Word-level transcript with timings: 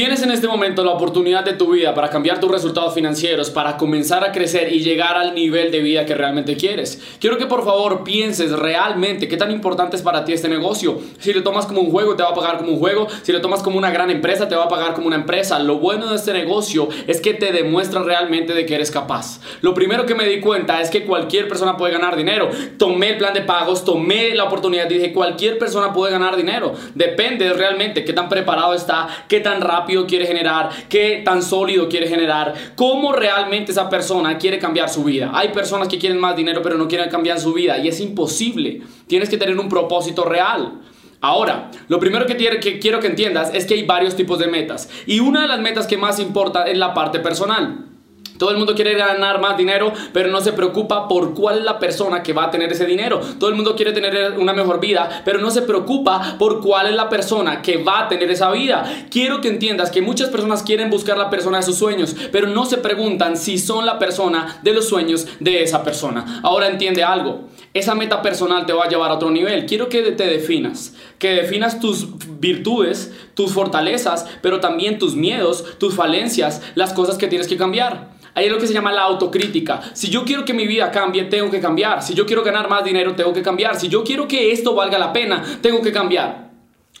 Tienes 0.00 0.22
en 0.22 0.30
este 0.30 0.48
momento 0.48 0.82
la 0.82 0.92
oportunidad 0.92 1.44
de 1.44 1.52
tu 1.52 1.72
vida 1.72 1.92
para 1.92 2.08
cambiar 2.08 2.40
tus 2.40 2.50
resultados 2.50 2.94
financieros, 2.94 3.50
para 3.50 3.76
comenzar 3.76 4.24
a 4.24 4.32
crecer 4.32 4.72
y 4.72 4.80
llegar 4.80 5.18
al 5.18 5.34
nivel 5.34 5.70
de 5.70 5.80
vida 5.80 6.06
que 6.06 6.14
realmente 6.14 6.56
quieres. 6.56 7.02
Quiero 7.20 7.36
que 7.36 7.44
por 7.44 7.66
favor 7.66 8.02
pienses 8.02 8.50
realmente 8.50 9.28
qué 9.28 9.36
tan 9.36 9.50
importante 9.50 9.96
es 9.96 10.02
para 10.02 10.24
ti 10.24 10.32
este 10.32 10.48
negocio. 10.48 10.98
Si 11.18 11.34
lo 11.34 11.42
tomas 11.42 11.66
como 11.66 11.82
un 11.82 11.90
juego, 11.90 12.16
te 12.16 12.22
va 12.22 12.30
a 12.30 12.34
pagar 12.34 12.56
como 12.56 12.72
un 12.72 12.78
juego. 12.78 13.08
Si 13.20 13.30
lo 13.30 13.42
tomas 13.42 13.62
como 13.62 13.76
una 13.76 13.90
gran 13.90 14.10
empresa, 14.10 14.48
te 14.48 14.56
va 14.56 14.64
a 14.64 14.68
pagar 14.70 14.94
como 14.94 15.06
una 15.06 15.16
empresa. 15.16 15.58
Lo 15.58 15.76
bueno 15.76 16.08
de 16.08 16.16
este 16.16 16.32
negocio 16.32 16.88
es 17.06 17.20
que 17.20 17.34
te 17.34 17.52
demuestra 17.52 18.02
realmente 18.02 18.54
de 18.54 18.64
que 18.64 18.76
eres 18.76 18.90
capaz. 18.90 19.42
Lo 19.60 19.74
primero 19.74 20.06
que 20.06 20.14
me 20.14 20.24
di 20.24 20.40
cuenta 20.40 20.80
es 20.80 20.88
que 20.88 21.04
cualquier 21.04 21.46
persona 21.46 21.76
puede 21.76 21.92
ganar 21.92 22.16
dinero. 22.16 22.48
Tomé 22.78 23.10
el 23.10 23.18
plan 23.18 23.34
de 23.34 23.42
pagos, 23.42 23.84
tomé 23.84 24.34
la 24.34 24.44
oportunidad 24.44 24.88
y 24.88 24.94
dije, 24.94 25.12
cualquier 25.12 25.58
persona 25.58 25.92
puede 25.92 26.10
ganar 26.10 26.38
dinero. 26.38 26.72
Depende 26.94 27.52
realmente 27.52 28.02
qué 28.02 28.14
tan 28.14 28.30
preparado 28.30 28.72
está, 28.72 29.06
qué 29.28 29.40
tan 29.40 29.60
rápido 29.60 29.89
quiere 30.06 30.26
generar, 30.26 30.70
qué 30.88 31.22
tan 31.24 31.42
sólido 31.42 31.88
quiere 31.88 32.08
generar, 32.08 32.54
cómo 32.76 33.12
realmente 33.12 33.72
esa 33.72 33.88
persona 33.88 34.38
quiere 34.38 34.58
cambiar 34.58 34.88
su 34.88 35.04
vida. 35.04 35.30
Hay 35.34 35.48
personas 35.48 35.88
que 35.88 35.98
quieren 35.98 36.18
más 36.18 36.36
dinero 36.36 36.62
pero 36.62 36.76
no 36.76 36.88
quieren 36.88 37.10
cambiar 37.10 37.38
su 37.38 37.52
vida 37.52 37.78
y 37.78 37.88
es 37.88 38.00
imposible. 38.00 38.82
Tienes 39.06 39.28
que 39.28 39.36
tener 39.36 39.58
un 39.58 39.68
propósito 39.68 40.24
real. 40.24 40.80
Ahora, 41.20 41.70
lo 41.88 42.00
primero 42.00 42.24
que, 42.24 42.36
que 42.36 42.78
quiero 42.78 43.00
que 43.00 43.06
entiendas 43.06 43.52
es 43.52 43.66
que 43.66 43.74
hay 43.74 43.84
varios 43.84 44.16
tipos 44.16 44.38
de 44.38 44.46
metas 44.46 44.88
y 45.06 45.20
una 45.20 45.42
de 45.42 45.48
las 45.48 45.60
metas 45.60 45.86
que 45.86 45.98
más 45.98 46.18
importa 46.18 46.64
es 46.64 46.78
la 46.78 46.94
parte 46.94 47.20
personal. 47.20 47.89
Todo 48.40 48.52
el 48.52 48.56
mundo 48.56 48.74
quiere 48.74 48.94
ganar 48.94 49.38
más 49.38 49.58
dinero, 49.58 49.92
pero 50.14 50.30
no 50.30 50.40
se 50.40 50.54
preocupa 50.54 51.06
por 51.08 51.34
cuál 51.34 51.58
es 51.58 51.64
la 51.64 51.78
persona 51.78 52.22
que 52.22 52.32
va 52.32 52.44
a 52.44 52.50
tener 52.50 52.72
ese 52.72 52.86
dinero. 52.86 53.20
Todo 53.38 53.50
el 53.50 53.54
mundo 53.54 53.76
quiere 53.76 53.92
tener 53.92 54.38
una 54.38 54.54
mejor 54.54 54.80
vida, 54.80 55.20
pero 55.26 55.40
no 55.40 55.50
se 55.50 55.60
preocupa 55.60 56.36
por 56.38 56.62
cuál 56.62 56.86
es 56.86 56.94
la 56.94 57.10
persona 57.10 57.60
que 57.60 57.84
va 57.84 58.00
a 58.00 58.08
tener 58.08 58.30
esa 58.30 58.50
vida. 58.50 59.06
Quiero 59.10 59.42
que 59.42 59.48
entiendas 59.48 59.90
que 59.90 60.00
muchas 60.00 60.30
personas 60.30 60.62
quieren 60.62 60.88
buscar 60.88 61.18
la 61.18 61.28
persona 61.28 61.58
de 61.58 61.64
sus 61.64 61.76
sueños, 61.76 62.16
pero 62.32 62.46
no 62.46 62.64
se 62.64 62.78
preguntan 62.78 63.36
si 63.36 63.58
son 63.58 63.84
la 63.84 63.98
persona 63.98 64.58
de 64.62 64.72
los 64.72 64.88
sueños 64.88 65.28
de 65.38 65.62
esa 65.62 65.84
persona. 65.84 66.40
Ahora 66.42 66.68
entiende 66.68 67.04
algo. 67.04 67.50
Esa 67.74 67.94
meta 67.94 68.22
personal 68.22 68.64
te 68.64 68.72
va 68.72 68.84
a 68.84 68.88
llevar 68.88 69.10
a 69.10 69.16
otro 69.16 69.30
nivel. 69.30 69.66
Quiero 69.66 69.90
que 69.90 70.00
te 70.12 70.26
definas, 70.26 70.94
que 71.18 71.34
definas 71.34 71.78
tus 71.78 72.08
virtudes, 72.40 73.12
tus 73.34 73.52
fortalezas, 73.52 74.24
pero 74.40 74.60
también 74.60 74.98
tus 74.98 75.14
miedos, 75.14 75.78
tus 75.78 75.94
falencias, 75.94 76.62
las 76.74 76.94
cosas 76.94 77.18
que 77.18 77.26
tienes 77.26 77.46
que 77.46 77.58
cambiar. 77.58 78.18
Hay 78.40 78.48
lo 78.48 78.58
que 78.58 78.66
se 78.66 78.72
llama 78.72 78.90
la 78.90 79.02
autocrítica. 79.02 79.82
Si 79.92 80.08
yo 80.08 80.24
quiero 80.24 80.46
que 80.46 80.54
mi 80.54 80.66
vida 80.66 80.90
cambie, 80.90 81.24
tengo 81.24 81.50
que 81.50 81.60
cambiar. 81.60 82.02
Si 82.02 82.14
yo 82.14 82.24
quiero 82.24 82.42
ganar 82.42 82.70
más 82.70 82.82
dinero, 82.82 83.14
tengo 83.14 83.34
que 83.34 83.42
cambiar. 83.42 83.78
Si 83.78 83.88
yo 83.88 84.02
quiero 84.02 84.26
que 84.26 84.50
esto 84.50 84.74
valga 84.74 84.98
la 84.98 85.12
pena, 85.12 85.44
tengo 85.60 85.82
que 85.82 85.92
cambiar. 85.92 86.50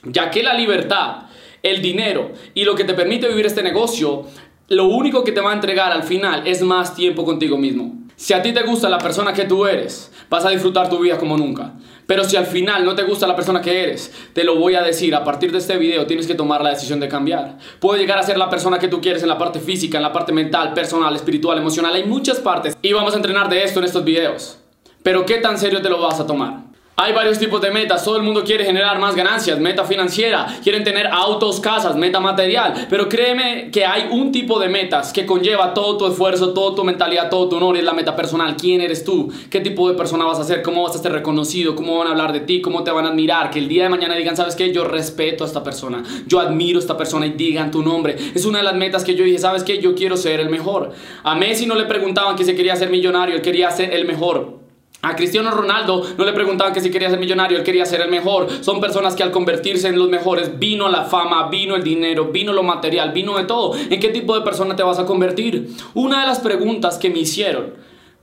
Ya 0.04 0.30
que 0.30 0.42
la 0.42 0.52
libertad, 0.52 1.22
el 1.62 1.80
dinero 1.80 2.32
y 2.52 2.64
lo 2.64 2.74
que 2.74 2.84
te 2.84 2.92
permite 2.92 3.26
vivir 3.26 3.46
este 3.46 3.62
negocio, 3.62 4.26
lo 4.68 4.84
único 4.84 5.24
que 5.24 5.32
te 5.32 5.40
va 5.40 5.52
a 5.52 5.54
entregar 5.54 5.92
al 5.92 6.02
final 6.02 6.46
es 6.46 6.60
más 6.60 6.94
tiempo 6.94 7.24
contigo 7.24 7.56
mismo. 7.56 7.99
Si 8.20 8.34
a 8.34 8.42
ti 8.42 8.52
te 8.52 8.62
gusta 8.64 8.90
la 8.90 8.98
persona 8.98 9.32
que 9.32 9.46
tú 9.46 9.64
eres, 9.64 10.12
vas 10.28 10.44
a 10.44 10.50
disfrutar 10.50 10.90
tu 10.90 10.98
vida 10.98 11.16
como 11.16 11.38
nunca. 11.38 11.72
Pero 12.06 12.22
si 12.22 12.36
al 12.36 12.44
final 12.44 12.84
no 12.84 12.94
te 12.94 13.02
gusta 13.04 13.26
la 13.26 13.34
persona 13.34 13.62
que 13.62 13.82
eres, 13.82 14.12
te 14.34 14.44
lo 14.44 14.56
voy 14.56 14.74
a 14.74 14.82
decir, 14.82 15.14
a 15.14 15.24
partir 15.24 15.50
de 15.52 15.56
este 15.56 15.78
video 15.78 16.06
tienes 16.06 16.26
que 16.26 16.34
tomar 16.34 16.62
la 16.62 16.68
decisión 16.68 17.00
de 17.00 17.08
cambiar. 17.08 17.56
Puedo 17.80 17.98
llegar 17.98 18.18
a 18.18 18.22
ser 18.22 18.36
la 18.36 18.50
persona 18.50 18.78
que 18.78 18.88
tú 18.88 19.00
quieres 19.00 19.22
en 19.22 19.30
la 19.30 19.38
parte 19.38 19.58
física, 19.58 19.96
en 19.96 20.02
la 20.02 20.12
parte 20.12 20.34
mental, 20.34 20.74
personal, 20.74 21.16
espiritual, 21.16 21.56
emocional, 21.56 21.94
hay 21.94 22.04
muchas 22.04 22.40
partes 22.40 22.76
y 22.82 22.92
vamos 22.92 23.14
a 23.14 23.16
entrenar 23.16 23.48
de 23.48 23.64
esto 23.64 23.78
en 23.78 23.86
estos 23.86 24.04
videos. 24.04 24.58
Pero 25.02 25.24
¿qué 25.24 25.38
tan 25.38 25.56
serio 25.56 25.80
te 25.80 25.88
lo 25.88 25.98
vas 25.98 26.20
a 26.20 26.26
tomar? 26.26 26.69
Hay 27.02 27.14
varios 27.14 27.38
tipos 27.38 27.62
de 27.62 27.70
metas, 27.70 28.04
todo 28.04 28.18
el 28.18 28.22
mundo 28.22 28.44
quiere 28.44 28.62
generar 28.62 28.98
más 28.98 29.16
ganancias, 29.16 29.58
meta 29.58 29.86
financiera, 29.86 30.58
quieren 30.62 30.84
tener 30.84 31.06
autos, 31.06 31.58
casas, 31.58 31.96
meta 31.96 32.20
material, 32.20 32.88
pero 32.90 33.08
créeme 33.08 33.70
que 33.70 33.86
hay 33.86 34.08
un 34.10 34.30
tipo 34.30 34.60
de 34.60 34.68
metas 34.68 35.10
que 35.10 35.24
conlleva 35.24 35.72
todo 35.72 35.96
tu 35.96 36.06
esfuerzo, 36.06 36.52
toda 36.52 36.76
tu 36.76 36.84
mentalidad, 36.84 37.30
todo 37.30 37.48
tu 37.48 37.56
honor, 37.56 37.78
es 37.78 37.84
la 37.84 37.94
meta 37.94 38.14
personal, 38.14 38.54
quién 38.54 38.82
eres 38.82 39.02
tú, 39.02 39.32
qué 39.48 39.60
tipo 39.60 39.88
de 39.88 39.96
persona 39.96 40.26
vas 40.26 40.40
a 40.40 40.44
ser, 40.44 40.60
cómo 40.60 40.82
vas 40.82 40.94
a 40.94 40.98
ser 40.98 41.12
reconocido, 41.12 41.74
cómo 41.74 41.96
van 41.96 42.08
a 42.08 42.10
hablar 42.10 42.34
de 42.34 42.40
ti, 42.40 42.60
cómo 42.60 42.84
te 42.84 42.90
van 42.90 43.06
a 43.06 43.08
admirar, 43.08 43.48
que 43.48 43.60
el 43.60 43.68
día 43.68 43.84
de 43.84 43.88
mañana 43.88 44.14
digan, 44.14 44.36
¿sabes 44.36 44.54
qué? 44.54 44.70
Yo 44.70 44.84
respeto 44.84 45.44
a 45.44 45.46
esta 45.46 45.64
persona, 45.64 46.02
yo 46.26 46.38
admiro 46.38 46.78
a 46.78 46.82
esta 46.82 46.98
persona 46.98 47.24
y 47.24 47.30
digan 47.30 47.70
tu 47.70 47.82
nombre. 47.82 48.14
Es 48.34 48.44
una 48.44 48.58
de 48.58 48.64
las 48.64 48.74
metas 48.74 49.04
que 49.04 49.14
yo 49.14 49.24
dije, 49.24 49.38
¿sabes 49.38 49.64
qué? 49.64 49.80
Yo 49.80 49.94
quiero 49.94 50.18
ser 50.18 50.38
el 50.38 50.50
mejor. 50.50 50.92
A 51.22 51.34
Messi 51.34 51.64
no 51.64 51.76
le 51.76 51.86
preguntaban 51.86 52.36
que 52.36 52.44
se 52.44 52.54
quería 52.54 52.76
ser 52.76 52.90
millonario, 52.90 53.36
él 53.36 53.40
quería 53.40 53.70
ser 53.70 53.94
el 53.94 54.04
mejor. 54.06 54.59
A 55.02 55.16
Cristiano 55.16 55.50
Ronaldo 55.50 56.06
no 56.18 56.24
le 56.24 56.32
preguntaban 56.32 56.74
que 56.74 56.80
si 56.80 56.90
quería 56.90 57.08
ser 57.08 57.18
millonario, 57.18 57.56
él 57.56 57.64
quería 57.64 57.86
ser 57.86 58.02
el 58.02 58.10
mejor. 58.10 58.48
Son 58.60 58.80
personas 58.80 59.14
que 59.14 59.22
al 59.22 59.30
convertirse 59.30 59.88
en 59.88 59.98
los 59.98 60.10
mejores 60.10 60.58
vino 60.58 60.88
la 60.90 61.04
fama, 61.04 61.48
vino 61.48 61.74
el 61.74 61.82
dinero, 61.82 62.26
vino 62.26 62.52
lo 62.52 62.62
material, 62.62 63.12
vino 63.12 63.38
de 63.38 63.44
todo. 63.44 63.74
¿En 63.74 63.98
qué 63.98 64.08
tipo 64.08 64.34
de 64.34 64.42
persona 64.42 64.76
te 64.76 64.82
vas 64.82 64.98
a 64.98 65.06
convertir? 65.06 65.70
Una 65.94 66.20
de 66.20 66.26
las 66.26 66.40
preguntas 66.40 66.98
que 66.98 67.08
me 67.08 67.20
hicieron 67.20 67.72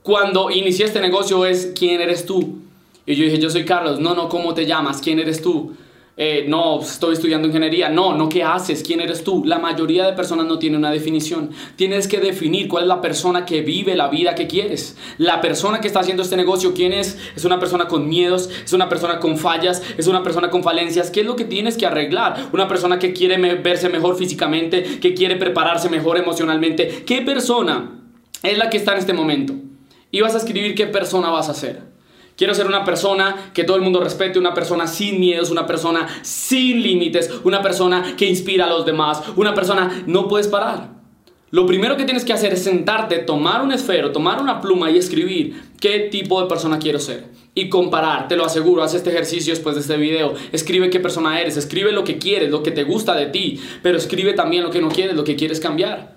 cuando 0.04 0.50
inicié 0.50 0.86
este 0.86 1.00
negocio 1.00 1.44
es 1.44 1.72
¿quién 1.76 2.00
eres 2.00 2.24
tú? 2.24 2.58
Y 3.04 3.16
yo 3.16 3.24
dije, 3.24 3.38
yo 3.38 3.50
soy 3.50 3.64
Carlos. 3.64 3.98
No, 3.98 4.14
no, 4.14 4.28
¿cómo 4.28 4.54
te 4.54 4.64
llamas? 4.64 5.00
¿Quién 5.00 5.18
eres 5.18 5.42
tú? 5.42 5.74
Eh, 6.20 6.46
no, 6.48 6.80
estoy 6.80 7.14
estudiando 7.14 7.46
ingeniería. 7.46 7.88
No, 7.88 8.12
no, 8.12 8.28
¿qué 8.28 8.42
haces? 8.42 8.82
¿Quién 8.82 9.00
eres 9.00 9.22
tú? 9.22 9.44
La 9.44 9.60
mayoría 9.60 10.04
de 10.04 10.14
personas 10.14 10.46
no 10.46 10.58
tiene 10.58 10.76
una 10.76 10.90
definición. 10.90 11.50
Tienes 11.76 12.08
que 12.08 12.18
definir 12.18 12.66
cuál 12.66 12.82
es 12.82 12.88
la 12.88 13.00
persona 13.00 13.46
que 13.46 13.60
vive 13.60 13.94
la 13.94 14.08
vida 14.08 14.34
que 14.34 14.48
quieres. 14.48 14.96
La 15.18 15.40
persona 15.40 15.80
que 15.80 15.86
está 15.86 16.00
haciendo 16.00 16.24
este 16.24 16.36
negocio, 16.36 16.74
¿quién 16.74 16.92
es? 16.92 17.16
Es 17.36 17.44
una 17.44 17.60
persona 17.60 17.86
con 17.86 18.08
miedos, 18.08 18.50
es 18.64 18.72
una 18.72 18.88
persona 18.88 19.20
con 19.20 19.38
fallas, 19.38 19.80
es 19.96 20.08
una 20.08 20.24
persona 20.24 20.50
con 20.50 20.64
falencias. 20.64 21.12
¿Qué 21.12 21.20
es 21.20 21.26
lo 21.26 21.36
que 21.36 21.44
tienes 21.44 21.76
que 21.76 21.86
arreglar? 21.86 22.48
Una 22.52 22.66
persona 22.66 22.98
que 22.98 23.12
quiere 23.12 23.38
verse 23.54 23.88
mejor 23.88 24.16
físicamente, 24.16 24.98
que 24.98 25.14
quiere 25.14 25.36
prepararse 25.36 25.88
mejor 25.88 26.18
emocionalmente. 26.18 27.04
¿Qué 27.06 27.22
persona 27.22 28.02
es 28.42 28.58
la 28.58 28.70
que 28.70 28.78
está 28.78 28.90
en 28.94 28.98
este 28.98 29.12
momento? 29.12 29.54
Y 30.10 30.20
vas 30.20 30.34
a 30.34 30.38
escribir 30.38 30.74
qué 30.74 30.86
persona 30.88 31.30
vas 31.30 31.48
a 31.48 31.54
ser. 31.54 31.97
Quiero 32.38 32.54
ser 32.54 32.68
una 32.68 32.84
persona 32.84 33.50
que 33.52 33.64
todo 33.64 33.76
el 33.76 33.82
mundo 33.82 33.98
respete, 33.98 34.38
una 34.38 34.54
persona 34.54 34.86
sin 34.86 35.18
miedos, 35.18 35.50
una 35.50 35.66
persona 35.66 36.06
sin 36.22 36.80
límites, 36.80 37.28
una 37.42 37.60
persona 37.60 38.14
que 38.16 38.26
inspira 38.26 38.66
a 38.66 38.68
los 38.68 38.86
demás, 38.86 39.20
una 39.34 39.54
persona 39.54 40.04
no 40.06 40.28
puedes 40.28 40.46
parar. 40.46 40.98
Lo 41.50 41.66
primero 41.66 41.96
que 41.96 42.04
tienes 42.04 42.24
que 42.24 42.32
hacer 42.32 42.52
es 42.52 42.62
sentarte, 42.62 43.18
tomar 43.18 43.60
un 43.62 43.72
esfero, 43.72 44.12
tomar 44.12 44.40
una 44.40 44.60
pluma 44.60 44.88
y 44.88 44.98
escribir 44.98 45.60
qué 45.80 45.98
tipo 46.12 46.40
de 46.40 46.46
persona 46.46 46.78
quiero 46.78 47.00
ser. 47.00 47.26
Y 47.56 47.68
comparar, 47.68 48.28
te 48.28 48.36
lo 48.36 48.44
aseguro, 48.44 48.84
haz 48.84 48.94
este 48.94 49.10
ejercicio 49.10 49.52
después 49.52 49.74
de 49.74 49.80
este 49.80 49.96
video. 49.96 50.34
Escribe 50.52 50.90
qué 50.90 51.00
persona 51.00 51.40
eres, 51.40 51.56
escribe 51.56 51.90
lo 51.90 52.04
que 52.04 52.18
quieres, 52.18 52.52
lo 52.52 52.62
que 52.62 52.70
te 52.70 52.84
gusta 52.84 53.16
de 53.16 53.26
ti, 53.26 53.60
pero 53.82 53.98
escribe 53.98 54.34
también 54.34 54.62
lo 54.62 54.70
que 54.70 54.80
no 54.80 54.90
quieres, 54.90 55.16
lo 55.16 55.24
que 55.24 55.34
quieres 55.34 55.58
cambiar. 55.58 56.14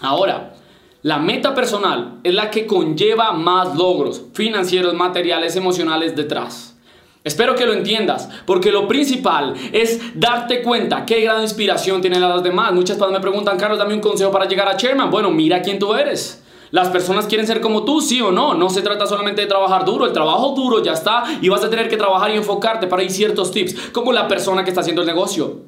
Ahora, 0.00 0.54
la 1.02 1.18
meta 1.18 1.52
personal 1.52 2.20
es 2.22 2.32
la 2.32 2.50
que 2.50 2.66
conlleva 2.66 3.32
más 3.32 3.76
logros 3.76 4.22
financieros, 4.34 4.94
materiales, 4.94 5.56
emocionales 5.56 6.14
detrás. 6.14 6.76
Espero 7.24 7.54
que 7.56 7.66
lo 7.66 7.72
entiendas, 7.72 8.28
porque 8.46 8.70
lo 8.70 8.86
principal 8.86 9.54
es 9.72 10.00
darte 10.14 10.62
cuenta 10.62 11.04
qué 11.04 11.20
grado 11.20 11.38
de 11.38 11.44
inspiración 11.44 12.00
tienen 12.00 12.20
las 12.20 12.42
demás. 12.42 12.72
Muchas 12.72 12.96
personas 12.96 13.20
me 13.20 13.22
preguntan, 13.22 13.58
Carlos, 13.58 13.78
dame 13.78 13.94
un 13.94 14.00
consejo 14.00 14.30
para 14.30 14.46
llegar 14.46 14.68
a 14.68 14.76
Chairman. 14.76 15.10
Bueno, 15.10 15.30
mira 15.30 15.60
quién 15.60 15.78
tú 15.78 15.92
eres. 15.94 16.42
Las 16.70 16.88
personas 16.88 17.26
quieren 17.26 17.46
ser 17.46 17.60
como 17.60 17.84
tú, 17.84 18.00
sí 18.00 18.20
o 18.20 18.32
no. 18.32 18.54
No 18.54 18.70
se 18.70 18.80
trata 18.80 19.06
solamente 19.06 19.42
de 19.42 19.46
trabajar 19.46 19.84
duro. 19.84 20.06
El 20.06 20.12
trabajo 20.12 20.54
duro 20.56 20.82
ya 20.82 20.92
está 20.92 21.24
y 21.40 21.48
vas 21.48 21.62
a 21.62 21.70
tener 21.70 21.88
que 21.88 21.96
trabajar 21.96 22.30
y 22.30 22.36
enfocarte 22.36 22.86
para 22.86 23.02
ir 23.02 23.10
ciertos 23.10 23.50
tips, 23.50 23.90
como 23.90 24.12
la 24.12 24.26
persona 24.26 24.64
que 24.64 24.70
está 24.70 24.80
haciendo 24.80 25.02
el 25.02 25.06
negocio. 25.06 25.60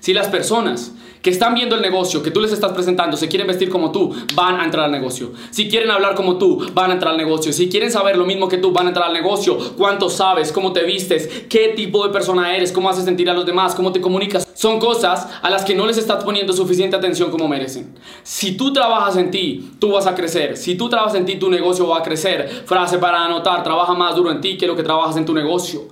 Si 0.00 0.14
las 0.14 0.28
personas 0.28 0.92
que 1.22 1.30
están 1.30 1.54
viendo 1.54 1.76
el 1.76 1.82
negocio 1.82 2.22
que 2.22 2.32
tú 2.32 2.40
les 2.40 2.52
estás 2.52 2.72
presentando 2.72 3.16
se 3.16 3.28
quieren 3.28 3.46
vestir 3.46 3.70
como 3.70 3.92
tú, 3.92 4.12
van 4.34 4.60
a 4.60 4.64
entrar 4.64 4.86
al 4.86 4.90
negocio. 4.90 5.32
Si 5.50 5.68
quieren 5.68 5.90
hablar 5.90 6.16
como 6.16 6.36
tú, 6.36 6.66
van 6.74 6.90
a 6.90 6.94
entrar 6.94 7.12
al 7.12 7.18
negocio. 7.18 7.52
Si 7.52 7.68
quieren 7.68 7.92
saber 7.92 8.16
lo 8.16 8.24
mismo 8.24 8.48
que 8.48 8.58
tú, 8.58 8.72
van 8.72 8.86
a 8.86 8.88
entrar 8.88 9.06
al 9.06 9.12
negocio. 9.12 9.56
¿Cuánto 9.76 10.10
sabes? 10.10 10.50
¿Cómo 10.50 10.72
te 10.72 10.82
vistes? 10.82 11.44
¿Qué 11.48 11.68
tipo 11.76 12.04
de 12.04 12.12
persona 12.12 12.56
eres? 12.56 12.72
¿Cómo 12.72 12.90
haces 12.90 13.04
sentir 13.04 13.30
a 13.30 13.34
los 13.34 13.46
demás? 13.46 13.74
¿Cómo 13.76 13.92
te 13.92 14.00
comunicas? 14.00 14.48
Son 14.54 14.80
cosas 14.80 15.28
a 15.40 15.48
las 15.48 15.64
que 15.64 15.76
no 15.76 15.86
les 15.86 15.96
estás 15.96 16.24
poniendo 16.24 16.52
suficiente 16.52 16.96
atención 16.96 17.30
como 17.30 17.46
merecen. 17.46 17.94
Si 18.24 18.56
tú 18.56 18.72
trabajas 18.72 19.16
en 19.16 19.30
ti, 19.30 19.70
tú 19.78 19.92
vas 19.92 20.08
a 20.08 20.16
crecer. 20.16 20.56
Si 20.56 20.74
tú 20.74 20.88
trabajas 20.88 21.14
en 21.14 21.24
ti, 21.24 21.36
tu 21.36 21.48
negocio 21.48 21.86
va 21.86 21.98
a 21.98 22.02
crecer. 22.02 22.48
Frase 22.66 22.98
para 22.98 23.24
anotar, 23.24 23.62
trabaja 23.62 23.94
más 23.94 24.16
duro 24.16 24.32
en 24.32 24.40
ti 24.40 24.56
que 24.56 24.66
lo 24.66 24.74
que 24.74 24.82
trabajas 24.82 25.16
en 25.16 25.24
tu 25.24 25.34
negocio. 25.34 25.82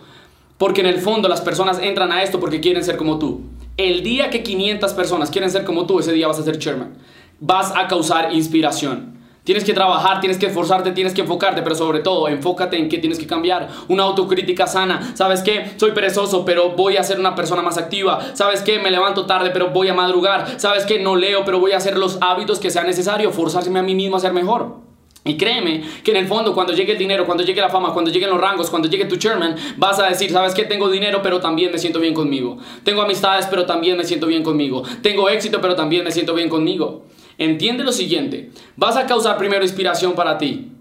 Porque 0.58 0.80
en 0.80 0.88
el 0.88 1.00
fondo 1.00 1.28
las 1.28 1.40
personas 1.40 1.78
entran 1.78 2.10
a 2.10 2.22
esto 2.22 2.40
porque 2.40 2.60
quieren 2.60 2.84
ser 2.84 2.96
como 2.96 3.18
tú. 3.18 3.42
El 3.80 4.02
día 4.02 4.28
que 4.28 4.42
500 4.42 4.92
personas 4.92 5.30
quieren 5.30 5.50
ser 5.50 5.64
como 5.64 5.86
tú, 5.86 6.00
ese 6.00 6.12
día 6.12 6.26
vas 6.26 6.38
a 6.38 6.42
ser 6.42 6.58
chairman. 6.58 6.98
Vas 7.38 7.72
a 7.74 7.88
causar 7.88 8.34
inspiración. 8.34 9.18
Tienes 9.42 9.64
que 9.64 9.72
trabajar, 9.72 10.20
tienes 10.20 10.36
que 10.36 10.44
esforzarte, 10.44 10.92
tienes 10.92 11.14
que 11.14 11.22
enfocarte, 11.22 11.62
pero 11.62 11.74
sobre 11.74 12.00
todo, 12.00 12.28
enfócate 12.28 12.76
en 12.76 12.90
qué 12.90 12.98
tienes 12.98 13.18
que 13.18 13.26
cambiar. 13.26 13.70
Una 13.88 14.02
autocrítica 14.02 14.66
sana. 14.66 15.12
¿Sabes 15.14 15.40
qué? 15.40 15.72
Soy 15.78 15.92
perezoso, 15.92 16.44
pero 16.44 16.72
voy 16.72 16.98
a 16.98 17.02
ser 17.04 17.18
una 17.18 17.34
persona 17.34 17.62
más 17.62 17.78
activa. 17.78 18.20
¿Sabes 18.34 18.60
qué? 18.60 18.78
Me 18.78 18.90
levanto 18.90 19.24
tarde, 19.24 19.48
pero 19.50 19.70
voy 19.70 19.88
a 19.88 19.94
madrugar. 19.94 20.60
¿Sabes 20.60 20.84
qué? 20.84 20.98
No 20.98 21.16
leo, 21.16 21.46
pero 21.46 21.58
voy 21.58 21.72
a 21.72 21.78
hacer 21.78 21.96
los 21.96 22.18
hábitos 22.20 22.58
que 22.58 22.70
sean 22.70 22.86
necesarios. 22.86 23.34
Forzarme 23.34 23.78
a 23.78 23.82
mí 23.82 23.94
mismo 23.94 24.18
a 24.18 24.20
ser 24.20 24.34
mejor. 24.34 24.89
Y 25.24 25.36
créeme 25.36 25.82
que 26.02 26.12
en 26.12 26.16
el 26.16 26.26
fondo 26.26 26.54
cuando 26.54 26.72
llegue 26.72 26.92
el 26.92 26.98
dinero, 26.98 27.26
cuando 27.26 27.44
llegue 27.44 27.60
la 27.60 27.68
fama, 27.68 27.92
cuando 27.92 28.10
lleguen 28.10 28.30
los 28.30 28.40
rangos, 28.40 28.70
cuando 28.70 28.88
llegue 28.88 29.04
tu 29.04 29.16
chairman, 29.16 29.54
vas 29.76 29.98
a 29.98 30.08
decir, 30.08 30.30
sabes 30.30 30.54
que 30.54 30.64
tengo 30.64 30.88
dinero 30.88 31.20
pero 31.22 31.40
también 31.40 31.70
me 31.70 31.78
siento 31.78 32.00
bien 32.00 32.14
conmigo. 32.14 32.56
Tengo 32.84 33.02
amistades 33.02 33.46
pero 33.46 33.66
también 33.66 33.98
me 33.98 34.04
siento 34.04 34.26
bien 34.26 34.42
conmigo. 34.42 34.82
Tengo 35.02 35.28
éxito 35.28 35.60
pero 35.60 35.74
también 35.76 36.04
me 36.04 36.10
siento 36.10 36.34
bien 36.34 36.48
conmigo. 36.48 37.04
Entiende 37.36 37.84
lo 37.84 37.92
siguiente, 37.92 38.50
vas 38.76 38.96
a 38.96 39.06
causar 39.06 39.36
primero 39.36 39.62
inspiración 39.62 40.14
para 40.14 40.38
ti. 40.38 40.72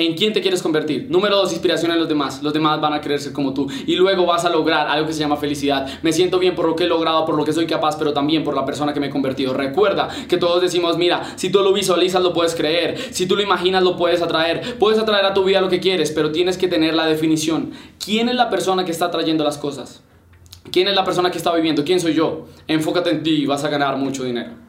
¿En 0.00 0.14
quién 0.14 0.32
te 0.32 0.40
quieres 0.40 0.62
convertir? 0.62 1.08
Número 1.10 1.34
dos, 1.34 1.50
inspiración 1.50 1.90
en 1.90 1.98
los 1.98 2.08
demás. 2.08 2.40
Los 2.40 2.52
demás 2.52 2.80
van 2.80 2.92
a 2.92 3.00
querer 3.00 3.18
ser 3.18 3.32
como 3.32 3.52
tú. 3.52 3.66
Y 3.84 3.96
luego 3.96 4.26
vas 4.26 4.44
a 4.44 4.48
lograr 4.48 4.86
algo 4.86 5.08
que 5.08 5.12
se 5.12 5.18
llama 5.18 5.36
felicidad. 5.36 5.88
Me 6.02 6.12
siento 6.12 6.38
bien 6.38 6.54
por 6.54 6.68
lo 6.68 6.76
que 6.76 6.84
he 6.84 6.86
logrado, 6.86 7.26
por 7.26 7.36
lo 7.36 7.44
que 7.44 7.52
soy 7.52 7.66
capaz, 7.66 7.96
pero 7.98 8.12
también 8.12 8.44
por 8.44 8.54
la 8.54 8.64
persona 8.64 8.94
que 8.94 9.00
me 9.00 9.08
he 9.08 9.10
convertido. 9.10 9.54
Recuerda 9.54 10.08
que 10.28 10.36
todos 10.36 10.62
decimos, 10.62 10.96
mira, 10.96 11.32
si 11.34 11.50
tú 11.50 11.64
lo 11.64 11.72
visualizas, 11.72 12.22
lo 12.22 12.32
puedes 12.32 12.54
creer. 12.54 12.96
Si 13.10 13.26
tú 13.26 13.34
lo 13.34 13.42
imaginas, 13.42 13.82
lo 13.82 13.96
puedes 13.96 14.22
atraer. 14.22 14.78
Puedes 14.78 15.00
atraer 15.00 15.24
a 15.24 15.34
tu 15.34 15.42
vida 15.42 15.60
lo 15.60 15.68
que 15.68 15.80
quieres, 15.80 16.12
pero 16.12 16.30
tienes 16.30 16.56
que 16.58 16.68
tener 16.68 16.94
la 16.94 17.06
definición. 17.06 17.72
¿Quién 17.98 18.28
es 18.28 18.36
la 18.36 18.50
persona 18.50 18.84
que 18.84 18.92
está 18.92 19.06
atrayendo 19.06 19.42
las 19.42 19.58
cosas? 19.58 20.04
¿Quién 20.70 20.86
es 20.86 20.94
la 20.94 21.04
persona 21.04 21.32
que 21.32 21.38
está 21.38 21.52
viviendo? 21.52 21.82
¿Quién 21.82 21.98
soy 21.98 22.14
yo? 22.14 22.46
Enfócate 22.68 23.10
en 23.10 23.24
ti 23.24 23.30
y 23.30 23.46
vas 23.46 23.64
a 23.64 23.68
ganar 23.68 23.96
mucho 23.96 24.22
dinero. 24.22 24.67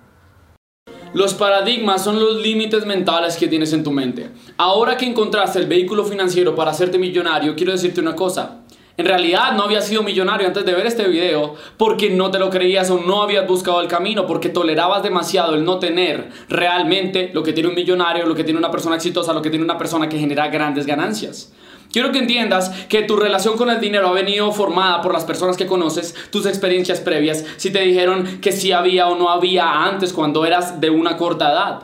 Los 1.13 1.33
paradigmas 1.33 2.03
son 2.03 2.19
los 2.19 2.39
límites 2.39 2.85
mentales 2.85 3.35
que 3.35 3.47
tienes 3.47 3.73
en 3.73 3.83
tu 3.83 3.91
mente. 3.91 4.29
Ahora 4.57 4.95
que 4.95 5.07
encontraste 5.07 5.57
el 5.57 5.65
vehículo 5.65 6.05
financiero 6.05 6.53
para 6.53 6.69
hacerte 6.69 6.99
millonario, 6.99 7.55
quiero 7.55 7.71
decirte 7.71 7.99
una 7.99 8.15
cosa. 8.15 8.59
En 8.95 9.07
realidad 9.07 9.53
no 9.53 9.63
habías 9.63 9.87
sido 9.87 10.03
millonario 10.03 10.45
antes 10.45 10.63
de 10.65 10.73
ver 10.73 10.85
este 10.85 11.07
video 11.07 11.55
porque 11.77 12.11
no 12.11 12.29
te 12.29 12.37
lo 12.37 12.51
creías 12.51 12.91
o 12.91 12.99
no 12.99 13.23
habías 13.23 13.47
buscado 13.47 13.81
el 13.81 13.87
camino, 13.87 14.27
porque 14.27 14.49
tolerabas 14.49 15.01
demasiado 15.01 15.55
el 15.55 15.63
no 15.63 15.79
tener 15.79 16.29
realmente 16.47 17.31
lo 17.33 17.41
que 17.41 17.53
tiene 17.53 17.69
un 17.69 17.75
millonario, 17.75 18.27
lo 18.27 18.35
que 18.35 18.43
tiene 18.43 18.59
una 18.59 18.69
persona 18.69 18.97
exitosa, 18.97 19.33
lo 19.33 19.41
que 19.41 19.49
tiene 19.49 19.65
una 19.65 19.79
persona 19.79 20.09
que 20.09 20.19
genera 20.19 20.49
grandes 20.49 20.85
ganancias. 20.85 21.51
Quiero 21.91 22.11
que 22.11 22.19
entiendas 22.19 22.69
que 22.87 23.01
tu 23.01 23.15
relación 23.15 23.57
con 23.57 23.69
el 23.71 23.79
dinero 23.79 24.09
ha 24.09 24.13
venido 24.13 24.51
formada 24.51 25.01
por 25.01 25.11
las 25.11 25.25
personas 25.25 25.57
que 25.57 25.65
conoces, 25.65 26.13
tus 26.29 26.45
experiencias 26.45 26.99
previas, 26.99 27.43
si 27.57 27.71
te 27.71 27.81
dijeron 27.81 28.39
que 28.41 28.51
sí 28.51 28.71
había 28.71 29.07
o 29.07 29.15
no 29.15 29.29
había 29.29 29.85
antes 29.85 30.13
cuando 30.13 30.45
eras 30.45 30.79
de 30.79 30.91
una 30.91 31.17
corta 31.17 31.51
edad. 31.51 31.79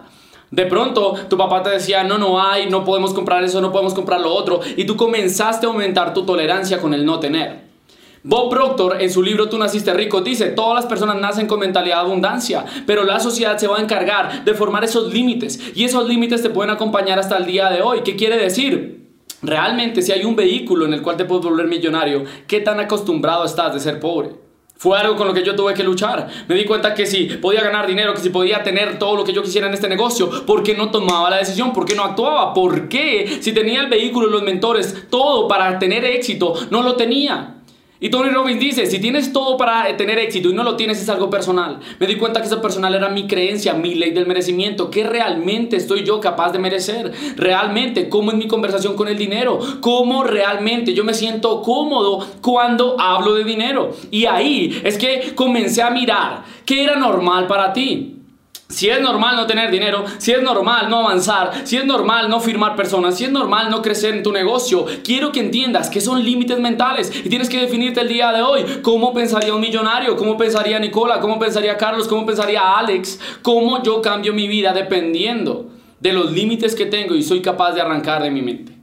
De 0.52 0.68
pronto 0.68 1.16
tu 1.28 1.38
papá 1.38 1.64
te 1.64 1.72
decía, 1.72 2.04
no, 2.04 2.20
no 2.20 2.40
hay, 2.40 2.70
no 2.70 2.86
podemos 2.86 3.14
comprar 3.14 3.44
eso, 3.44 3.62
no 3.62 3.72
podemos 3.72 3.96
comprar 3.96 4.22
lo 4.22 4.32
otro, 4.32 4.60
y 4.78 4.86
tú 4.86 4.96
comenzaste 4.96 5.66
a 5.66 5.70
aumentar 5.70 6.14
tu 6.14 6.24
tolerancia 6.24 6.80
con 6.80 6.94
el 6.94 7.04
no 7.04 7.20
tener. 7.20 7.66
Bob 8.24 8.50
Proctor 8.50 9.02
en 9.04 9.12
su 9.12 9.22
libro 9.22 9.50
Tú 9.50 9.58
naciste 9.60 9.94
rico 9.94 10.22
dice, 10.22 10.48
todas 10.48 10.76
las 10.76 10.86
personas 10.88 11.18
nacen 11.18 11.46
con 11.46 11.60
mentalidad 11.60 11.98
de 11.98 12.02
abundancia, 12.02 12.66
pero 12.86 13.04
la 13.04 13.20
sociedad 13.20 13.58
se 13.58 13.68
va 13.68 13.78
a 13.78 13.82
encargar 13.82 14.44
de 14.46 14.54
formar 14.54 14.84
esos 14.84 15.12
límites 15.12 15.60
y 15.76 15.84
esos 15.84 16.08
límites 16.08 16.42
te 16.42 16.50
pueden 16.50 16.72
acompañar 16.72 17.20
hasta 17.20 17.38
el 17.38 17.46
día 17.46 17.70
de 17.70 17.82
hoy. 17.82 18.02
¿Qué 18.04 18.16
quiere 18.16 18.38
decir? 18.38 19.05
Realmente, 19.42 20.02
si 20.02 20.12
hay 20.12 20.24
un 20.24 20.36
vehículo 20.36 20.86
en 20.86 20.94
el 20.94 21.02
cual 21.02 21.18
te 21.18 21.26
puedes 21.26 21.46
volver 21.46 21.68
millonario, 21.68 22.24
¿qué 22.48 22.62
tan 22.62 22.80
acostumbrado 22.80 23.46
estás 23.46 23.74
de 23.74 23.80
ser 23.80 24.00
pobre? 24.00 24.46
Fue 24.78 24.98
algo 24.98 25.16
con 25.16 25.28
lo 25.28 25.34
que 25.34 25.44
yo 25.44 25.56
tuve 25.56 25.74
que 25.74 25.84
luchar. 25.84 26.28
Me 26.48 26.56
di 26.56 26.66
cuenta 26.66 26.94
que 26.94 27.06
si 27.06 27.26
podía 27.26 27.62
ganar 27.62 27.88
dinero, 27.88 28.14
que 28.14 28.20
si 28.20 28.30
podía 28.30 28.62
tener 28.62 29.00
todo 29.00 29.16
lo 29.16 29.24
que 29.24 29.32
yo 29.32 29.42
quisiera 29.42 29.68
en 29.68 29.74
este 29.74 29.88
negocio, 29.88 30.46
¿por 30.46 30.64
qué 30.64 30.76
no 30.76 30.92
tomaba 30.92 31.30
la 31.30 31.38
decisión? 31.38 31.72
¿Por 31.72 31.86
qué 31.86 31.96
no 31.96 32.04
actuaba? 32.04 32.54
¿Por 32.54 32.90
qué 32.90 33.40
si 33.42 33.54
tenía 33.54 33.82
el 33.82 33.88
vehículo, 33.88 34.28
los 34.28 34.44
mentores, 34.44 35.08
todo 35.10 35.48
para 35.48 35.80
tener 35.80 36.04
éxito, 36.04 36.54
no 36.72 36.84
lo 36.84 36.96
tenía? 36.96 37.55
Y 38.00 38.10
Tony 38.10 38.30
Robbins 38.30 38.60
dice, 38.60 38.86
si 38.88 39.00
tienes 39.00 39.32
todo 39.32 39.56
para 39.56 39.90
eh, 39.90 39.94
tener 39.94 40.20
éxito 40.20 40.50
y 40.50 40.54
no 40.54 40.64
lo 40.64 40.76
tienes 40.76 41.02
es 41.02 41.08
algo 41.08 41.30
personal. 41.30 41.80
Me 41.98 42.08
di 42.08 42.16
cuenta 42.16 42.42
que 42.42 42.48
eso 42.48 42.62
personal 42.62 42.94
era 42.94 43.08
mi 43.08 43.26
creencia, 43.26 43.74
mi 43.74 43.96
ley 43.96 44.12
del 44.12 44.28
merecimiento. 44.28 44.92
¿Qué 44.92 45.06
realmente 45.06 45.78
estoy 45.78 46.04
yo 46.04 46.20
capaz 46.20 46.52
de 46.52 46.60
merecer? 46.60 47.14
Realmente, 47.38 48.10
¿cómo 48.10 48.32
es 48.32 48.38
mi 48.38 48.48
conversación 48.48 48.96
con 48.96 49.08
el 49.08 49.18
dinero? 49.18 49.60
¿Cómo 49.80 50.26
realmente 50.26 50.94
yo 50.94 51.06
me 51.06 51.14
siento 51.14 51.62
cómodo 51.62 52.26
cuando 52.42 53.00
hablo 53.00 53.36
de 53.36 53.46
dinero? 53.46 53.92
Y 54.12 54.26
ahí 54.26 54.82
es 54.84 54.98
que 54.98 55.34
comencé 55.34 55.82
a 55.82 55.90
mirar 55.90 56.44
qué 56.66 56.84
era 56.84 56.98
normal 56.98 57.48
para 57.48 57.72
ti. 57.72 58.15
Si 58.68 58.90
es 58.90 59.00
normal 59.00 59.36
no 59.36 59.46
tener 59.46 59.70
dinero, 59.70 60.04
si 60.18 60.32
es 60.32 60.42
normal 60.42 60.90
no 60.90 61.02
avanzar, 61.02 61.52
si 61.66 61.78
es 61.78 61.86
normal 61.86 62.30
no 62.30 62.40
firmar 62.40 62.76
personas, 62.76 63.16
si 63.16 63.26
es 63.26 63.32
normal 63.32 63.70
no 63.70 63.84
crecer 63.84 64.16
en 64.16 64.24
tu 64.24 64.32
negocio, 64.32 64.86
quiero 65.04 65.32
que 65.32 65.40
entiendas 65.40 65.90
que 65.90 66.02
son 66.02 66.24
límites 66.24 66.60
mentales 66.60 67.12
y 67.24 67.30
tienes 67.30 67.48
que 67.48 67.62
definirte 67.62 68.02
el 68.02 68.08
día 68.08 68.32
de 68.32 68.42
hoy. 68.42 68.66
¿Cómo 68.82 69.14
pensaría 69.14 69.54
un 69.54 69.62
millonario? 69.62 70.16
¿Cómo 70.16 70.36
pensaría 70.36 70.80
Nicola? 70.80 71.20
¿Cómo 71.20 71.38
pensaría 71.38 71.78
Carlos? 71.78 72.08
¿Cómo 72.08 72.26
pensaría 72.26 72.78
Alex? 72.78 73.20
¿Cómo 73.44 73.84
yo 73.84 74.02
cambio 74.02 74.34
mi 74.34 74.48
vida 74.48 74.74
dependiendo 74.74 75.68
de 76.00 76.14
los 76.14 76.32
límites 76.32 76.74
que 76.74 76.88
tengo 76.88 77.14
y 77.14 77.22
soy 77.22 77.42
capaz 77.42 77.74
de 77.74 77.82
arrancar 77.82 78.24
de 78.24 78.32
mi 78.32 78.42
mente? 78.42 78.75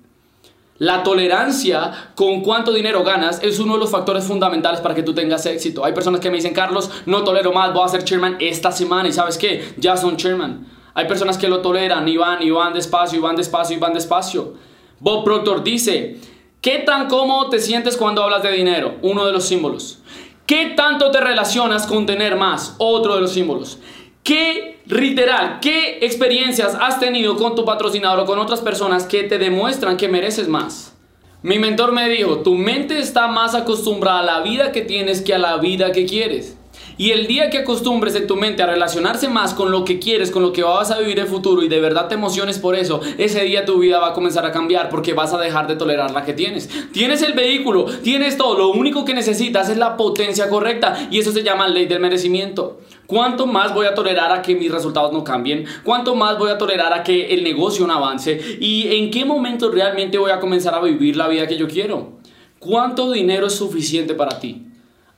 La 0.82 1.05
tolerancia 1.05 2.11
con 2.17 2.40
cuánto 2.40 2.73
dinero 2.73 3.05
ganas 3.05 3.40
es 3.40 3.61
uno 3.61 3.75
de 3.75 3.79
los 3.79 3.90
factores 3.93 4.25
fundamentales 4.25 4.81
para 4.81 4.96
que 4.96 5.05
tú 5.05 5.14
tengas 5.14 5.46
éxito. 5.46 5.84
Hay 5.84 5.93
personas 5.93 6.19
que 6.19 6.29
me 6.29 6.38
dicen, 6.38 6.52
Carlos, 6.52 6.90
no 7.06 7.23
tolero 7.23 7.52
más, 7.52 7.73
voy 7.73 7.84
a 7.84 7.88
ser 7.88 8.02
chairman 8.02 8.37
esta 8.40 8.73
semana 8.73 9.08
y 9.08 9.12
sabes 9.12 9.38
qué, 9.38 9.75
ya 9.76 9.96
son 9.96 10.17
chairman. 10.17 10.67
Hay 10.94 11.06
personas 11.06 11.38
que 11.38 11.46
lo 11.46 11.62
toleran 11.62 12.08
y 12.08 12.17
van 12.17 12.43
y 12.43 12.50
van 12.50 12.73
despacio 12.73 13.17
y 13.17 13.23
van 13.23 13.37
despacio 13.37 13.76
y 13.76 13.79
van 13.79 13.94
despacio. 13.94 14.55
Bob 14.99 15.23
Proctor 15.23 15.62
dice, 15.62 16.19
¿qué 16.61 16.81
tan 16.81 17.06
cómodo 17.06 17.49
te 17.49 17.61
sientes 17.61 17.96
cuando 17.96 18.25
hablas 18.25 18.43
de 18.43 18.50
dinero? 18.50 18.96
Uno 19.02 19.25
de 19.25 19.31
los 19.31 19.44
símbolos. 19.44 20.00
¿Qué 20.46 20.73
tanto 20.76 21.12
te 21.12 21.20
relacionas 21.20 21.87
con 21.87 22.06
tener 22.06 22.34
más? 22.34 22.75
Otro 22.79 23.14
de 23.14 23.20
los 23.20 23.31
símbolos. 23.31 23.79
¿Qué 24.23 24.79
literal, 24.87 25.59
qué 25.61 25.99
experiencias 26.03 26.77
has 26.81 27.01
tenido 27.01 27.37
con 27.37 27.57
tu 27.57 27.65
patrocinador 27.65 28.21
o 28.21 28.25
con 28.25 28.39
otras 28.39 28.61
personas 28.61 29.05
que 29.05 29.25
te 29.25 29.37
demuestran 29.37 29.97
que 29.97 30.09
mereces 30.09 30.47
más? 30.47 30.95
Mi 31.43 31.59
mentor 31.59 31.91
me 31.91 32.09
dijo, 32.09 32.39
tu 32.39 32.55
mente 32.55 33.01
está 33.01 33.27
más 33.27 33.57
acostumbrada 33.57 34.21
a 34.21 34.23
la 34.23 34.41
vida 34.43 34.71
que 34.71 34.83
tienes 34.83 35.23
que 35.23 35.35
a 35.35 35.39
la 35.39 35.57
vida 35.57 35.91
que 35.91 36.07
quieres. 36.07 36.57
Y 36.97 37.11
el 37.11 37.27
día 37.27 37.51
que 37.51 37.59
acostumbres 37.59 38.15
en 38.15 38.29
tu 38.29 38.37
mente 38.37 38.63
a 38.63 38.67
relacionarse 38.67 39.29
más 39.29 39.55
con 39.55 39.73
lo 39.73 39.85
que 39.85 39.99
quieres, 39.99 40.31
con 40.31 40.43
lo 40.43 40.53
que 40.53 40.63
vas 40.63 40.93
a 40.93 41.01
vivir 41.01 41.19
en 41.19 41.25
el 41.25 41.31
futuro 41.31 41.65
y 41.65 41.69
de 41.69 41.81
verdad 41.81 42.07
te 42.07 42.15
emociones 42.15 42.61
por 42.61 42.77
eso, 42.77 43.01
ese 43.19 43.43
día 43.43 43.65
tu 43.65 43.79
vida 43.79 43.99
va 43.99 44.11
a 44.11 44.13
comenzar 44.13 44.47
a 44.47 44.53
cambiar 44.53 44.89
porque 44.89 45.15
vas 45.15 45.33
a 45.33 45.39
dejar 45.39 45.67
de 45.67 45.75
tolerar 45.75 46.13
la 46.13 46.25
que 46.25 46.33
tienes. 46.33 46.71
Tienes 46.93 47.23
el 47.23 47.33
vehículo, 47.33 47.87
tienes 48.05 48.37
todo, 48.37 48.57
lo 48.57 48.69
único 48.69 49.05
que 49.05 49.15
necesitas 49.15 49.69
es 49.69 49.79
la 49.79 49.97
potencia 49.97 50.49
correcta 50.49 51.09
y 51.11 51.19
eso 51.19 51.33
se 51.33 51.43
llama 51.43 51.67
ley 51.67 51.87
del 51.87 51.99
merecimiento. 51.99 52.79
¿Cuánto 53.13 53.47
más 53.47 53.75
voy 53.75 53.85
a 53.85 53.95
tolerar 53.95 54.33
a 54.33 54.41
que 54.41 54.55
mis 54.55 54.73
resultados 54.73 55.13
no 55.13 55.23
cambien? 55.23 55.67
¿Cuánto 55.85 56.15
más 56.15 56.39
voy 56.39 56.51
a 56.51 56.57
tolerar 56.57 56.95
a 56.95 57.03
que 57.03 57.35
el 57.35 57.45
negocio 57.45 57.87
no 57.87 57.93
avance? 57.93 58.41
¿Y 58.59 58.87
en 58.97 59.11
qué 59.11 59.27
momento 59.27 59.71
realmente 59.71 60.17
voy 60.17 60.31
a 60.31 60.41
comenzar 60.41 60.75
a 60.75 60.81
vivir 60.81 61.15
la 61.15 61.29
vida 61.29 61.47
que 61.47 61.59
yo 61.59 61.69
quiero? 61.69 62.13
¿Cuánto 62.59 63.13
dinero 63.13 63.49
es 63.49 63.55
suficiente 63.55 64.15
para 64.15 64.41
ti? 64.41 64.67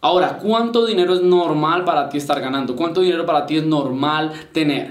Ahora, 0.01 0.39
¿cuánto 0.39 0.85
dinero 0.87 1.15
es 1.15 1.23
normal 1.23 1.85
para 1.85 2.09
ti 2.09 2.19
estar 2.19 2.41
ganando? 2.41 2.75
¿Cuánto 2.75 3.01
dinero 3.01 3.25
para 3.27 3.47
ti 3.47 3.59
es 3.59 3.65
normal 3.65 4.33
tener? 4.51 4.91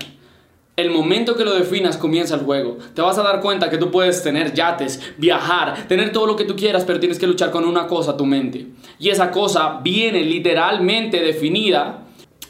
El 0.78 0.90
momento 0.90 1.36
que 1.36 1.44
lo 1.44 1.54
definas 1.56 1.98
comienza 1.98 2.36
el 2.36 2.46
juego. 2.46 2.78
Te 2.94 3.02
vas 3.02 3.18
a 3.18 3.24
dar 3.24 3.42
cuenta 3.42 3.70
que 3.70 3.78
tú 3.78 3.92
puedes 3.92 4.24
tener 4.24 4.54
yates, 4.54 5.02
viajar, 5.18 5.90
tener 5.90 6.14
todo 6.14 6.26
lo 6.26 6.38
que 6.38 6.46
tú 6.46 6.56
quieras, 6.56 6.86
pero 6.86 7.02
tienes 7.02 7.20
que 7.20 7.28
luchar 7.28 7.52
con 7.52 7.66
una 7.66 7.86
cosa, 7.86 8.16
tu 8.16 8.26
mente. 8.26 8.68
Y 8.98 9.10
esa 9.10 9.30
cosa 9.30 9.82
viene 9.84 10.24
literalmente 10.24 11.20
definida 11.20 12.03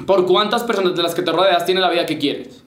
por 0.05 0.25
cuántas 0.25 0.63
personas 0.63 0.95
de 0.95 1.03
las 1.03 1.15
que 1.15 1.21
te 1.21 1.31
rodeas 1.31 1.65
tienen 1.65 1.81
la 1.81 1.89
vida 1.89 2.05
que 2.05 2.17
quieres. 2.17 2.63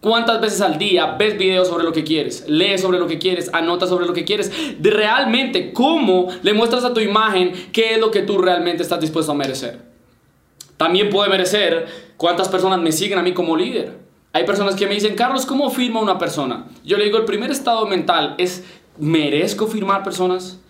¿Cuántas 0.00 0.40
veces 0.40 0.60
al 0.60 0.78
día 0.78 1.16
ves 1.18 1.36
videos 1.38 1.68
sobre 1.68 1.82
lo 1.82 1.92
que 1.92 2.04
quieres? 2.04 2.44
Lees 2.46 2.82
sobre 2.82 2.98
lo 2.98 3.06
que 3.06 3.18
quieres, 3.18 3.50
anotas 3.52 3.88
sobre 3.88 4.06
lo 4.06 4.12
que 4.12 4.24
quieres. 4.24 4.52
De 4.80 4.90
realmente, 4.90 5.72
¿cómo 5.72 6.28
le 6.42 6.52
muestras 6.52 6.84
a 6.84 6.94
tu 6.94 7.00
imagen 7.00 7.52
qué 7.72 7.94
es 7.94 7.98
lo 7.98 8.10
que 8.10 8.22
tú 8.22 8.38
realmente 8.38 8.82
estás 8.82 9.00
dispuesto 9.00 9.32
a 9.32 9.34
merecer? 9.34 9.80
También 10.76 11.10
puede 11.10 11.30
merecer 11.30 11.86
cuántas 12.16 12.48
personas 12.48 12.78
me 12.80 12.92
siguen 12.92 13.18
a 13.18 13.22
mí 13.22 13.32
como 13.32 13.56
líder. 13.56 13.98
Hay 14.32 14.44
personas 14.44 14.74
que 14.74 14.86
me 14.86 14.94
dicen, 14.94 15.14
Carlos, 15.14 15.46
¿cómo 15.46 15.70
firma 15.70 16.00
una 16.00 16.18
persona? 16.18 16.66
Yo 16.84 16.98
le 16.98 17.04
digo, 17.04 17.16
el 17.16 17.24
primer 17.24 17.50
estado 17.50 17.86
mental 17.86 18.34
es, 18.36 18.64
¿merezco 18.98 19.66
firmar 19.66 20.04
personas? 20.04 20.60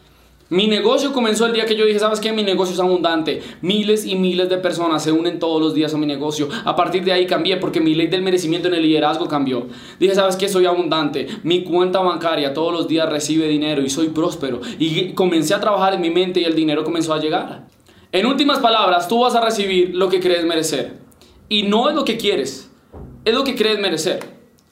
Mi 0.49 0.69
negocio 0.69 1.13
comenzó 1.13 1.47
el 1.47 1.53
día 1.55 1.67
que 1.67 1.75
yo 1.75 1.85
dije, 1.85 1.99
¿sabes 1.99 2.21
qué? 2.21 2.31
Mi 2.31 2.45
negocio 2.45 2.73
es 2.73 2.79
abundante. 2.79 3.43
Miles 3.63 4.07
y 4.07 4.15
miles 4.15 4.49
de 4.49 4.59
personas 4.59 5.03
se 5.03 5.11
unen 5.11 5.41
todos 5.41 5.61
los 5.61 5.75
días 5.75 5.93
a 5.93 5.99
mi 5.99 6.07
negocio. 6.07 6.49
A 6.65 6.77
partir 6.77 7.03
de 7.03 7.11
ahí 7.11 7.27
cambié 7.27 7.57
porque 7.57 7.81
mi 7.81 7.97
ley 7.97 8.07
del 8.07 8.23
merecimiento 8.23 8.69
en 8.69 8.75
el 8.75 8.83
liderazgo 8.83 9.27
cambió. 9.27 9.67
Dije, 9.99 10.15
¿sabes 10.15 10.37
qué? 10.37 10.49
Soy 10.49 10.67
abundante. 10.67 11.27
Mi 11.43 11.65
cuenta 11.65 11.99
bancaria 11.99 12.55
todos 12.55 12.73
los 12.73 12.87
días 12.87 13.09
recibe 13.09 13.49
dinero 13.49 13.83
y 13.83 13.91
soy 13.91 14.11
próspero. 14.11 14.61
Y 14.79 15.15
comencé 15.15 15.53
a 15.53 15.61
trabajar 15.61 15.95
en 15.95 16.01
mi 16.01 16.11
mente 16.11 16.41
y 16.41 16.45
el 16.45 16.55
dinero 16.55 16.85
comenzó 16.85 17.13
a 17.13 17.19
llegar. 17.19 17.67
En 18.13 18.27
últimas 18.27 18.61
palabras, 18.61 19.09
tú 19.09 19.23
vas 19.23 19.35
a 19.35 19.41
recibir 19.41 19.97
lo 19.97 20.09
que 20.09 20.21
crees 20.21 20.45
merecer. 20.45 20.99
Y 21.49 21.65
no 21.65 21.89
es 21.89 21.97
lo 21.97 22.05
que 22.05 22.19
quieres, 22.19 22.71
es 23.25 23.35
lo 23.35 23.43
que 23.43 23.57
crees 23.57 23.81
merecer. 23.81 24.21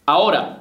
Ahora, 0.06 0.53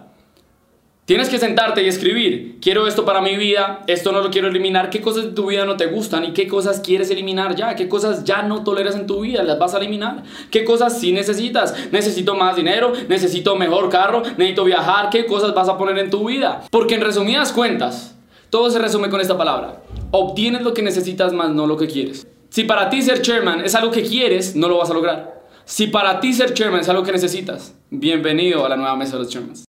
Tienes 1.05 1.27
que 1.27 1.37
sentarte 1.37 1.83
y 1.83 1.89
escribir, 1.89 2.59
quiero 2.61 2.87
esto 2.87 3.03
para 3.03 3.19
mi 3.19 3.35
vida, 3.35 3.81
esto 3.87 4.13
no 4.13 4.21
lo 4.21 4.31
quiero 4.31 4.47
eliminar, 4.47 4.89
qué 4.89 5.01
cosas 5.01 5.25
de 5.25 5.31
tu 5.31 5.47
vida 5.47 5.65
no 5.65 5.75
te 5.75 5.87
gustan 5.87 6.23
y 6.23 6.31
qué 6.31 6.47
cosas 6.47 6.79
quieres 6.79 7.11
eliminar 7.11 7.57
ya, 7.57 7.75
qué 7.75 7.89
cosas 7.89 8.23
ya 8.23 8.43
no 8.43 8.63
toleras 8.63 8.95
en 8.95 9.05
tu 9.05 9.19
vida, 9.19 9.43
las 9.43 9.59
vas 9.59 9.73
a 9.73 9.79
eliminar, 9.79 10.23
qué 10.49 10.63
cosas 10.63 10.97
sí 10.97 11.11
necesitas, 11.11 11.91
necesito 11.91 12.35
más 12.35 12.55
dinero, 12.55 12.93
necesito 13.09 13.57
mejor 13.57 13.89
carro, 13.89 14.21
necesito 14.37 14.63
viajar, 14.63 15.09
qué 15.09 15.25
cosas 15.25 15.53
vas 15.53 15.67
a 15.67 15.77
poner 15.77 15.97
en 15.97 16.09
tu 16.09 16.25
vida. 16.25 16.63
Porque 16.71 16.95
en 16.95 17.01
resumidas 17.01 17.51
cuentas, 17.51 18.15
todo 18.49 18.69
se 18.69 18.79
resume 18.79 19.09
con 19.09 19.19
esta 19.19 19.37
palabra, 19.37 19.81
obtienes 20.11 20.61
lo 20.61 20.73
que 20.73 20.83
necesitas 20.83 21.33
más 21.33 21.49
no 21.49 21.67
lo 21.67 21.75
que 21.75 21.87
quieres. 21.87 22.25
Si 22.47 22.63
para 22.63 22.89
ti 22.89 23.01
ser 23.01 23.21
chairman 23.21 23.59
es 23.65 23.75
algo 23.75 23.91
que 23.91 24.03
quieres, 24.03 24.55
no 24.55 24.69
lo 24.69 24.77
vas 24.77 24.89
a 24.89 24.93
lograr. 24.93 25.43
Si 25.65 25.87
para 25.87 26.21
ti 26.21 26.31
ser 26.31 26.53
chairman 26.53 26.79
es 26.79 26.87
algo 26.87 27.03
que 27.03 27.11
necesitas, 27.11 27.75
bienvenido 27.89 28.65
a 28.65 28.69
la 28.69 28.77
nueva 28.77 28.95
mesa 28.95 29.17
de 29.17 29.23
los 29.23 29.29
chairmans. 29.29 29.65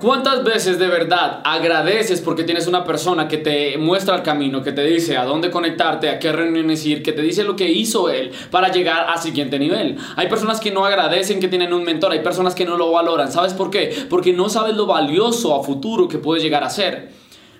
¿Cuántas 0.00 0.42
veces 0.42 0.78
de 0.78 0.88
verdad 0.88 1.40
agradeces 1.44 2.20
porque 2.20 2.42
tienes 2.42 2.66
una 2.66 2.84
persona 2.84 3.28
que 3.28 3.38
te 3.38 3.78
muestra 3.78 4.16
el 4.16 4.22
camino, 4.22 4.62
que 4.62 4.72
te 4.72 4.82
dice 4.82 5.16
a 5.16 5.24
dónde 5.24 5.50
conectarte, 5.50 6.08
a 6.10 6.18
qué 6.18 6.32
reuniones 6.32 6.84
ir, 6.84 7.02
que 7.02 7.12
te 7.12 7.22
dice 7.22 7.44
lo 7.44 7.54
que 7.54 7.70
hizo 7.70 8.10
él 8.10 8.32
para 8.50 8.72
llegar 8.72 9.06
al 9.08 9.18
siguiente 9.18 9.58
nivel? 9.58 9.96
Hay 10.16 10.28
personas 10.28 10.60
que 10.60 10.72
no 10.72 10.84
agradecen 10.84 11.38
que 11.38 11.48
tienen 11.48 11.72
un 11.72 11.84
mentor, 11.84 12.12
hay 12.12 12.22
personas 12.22 12.54
que 12.54 12.64
no 12.64 12.76
lo 12.76 12.90
valoran. 12.90 13.30
¿Sabes 13.30 13.54
por 13.54 13.70
qué? 13.70 14.06
Porque 14.10 14.32
no 14.32 14.48
sabes 14.48 14.76
lo 14.76 14.86
valioso 14.86 15.54
a 15.54 15.62
futuro 15.62 16.08
que 16.08 16.18
puedes 16.18 16.42
llegar 16.42 16.64
a 16.64 16.70
ser. 16.70 17.12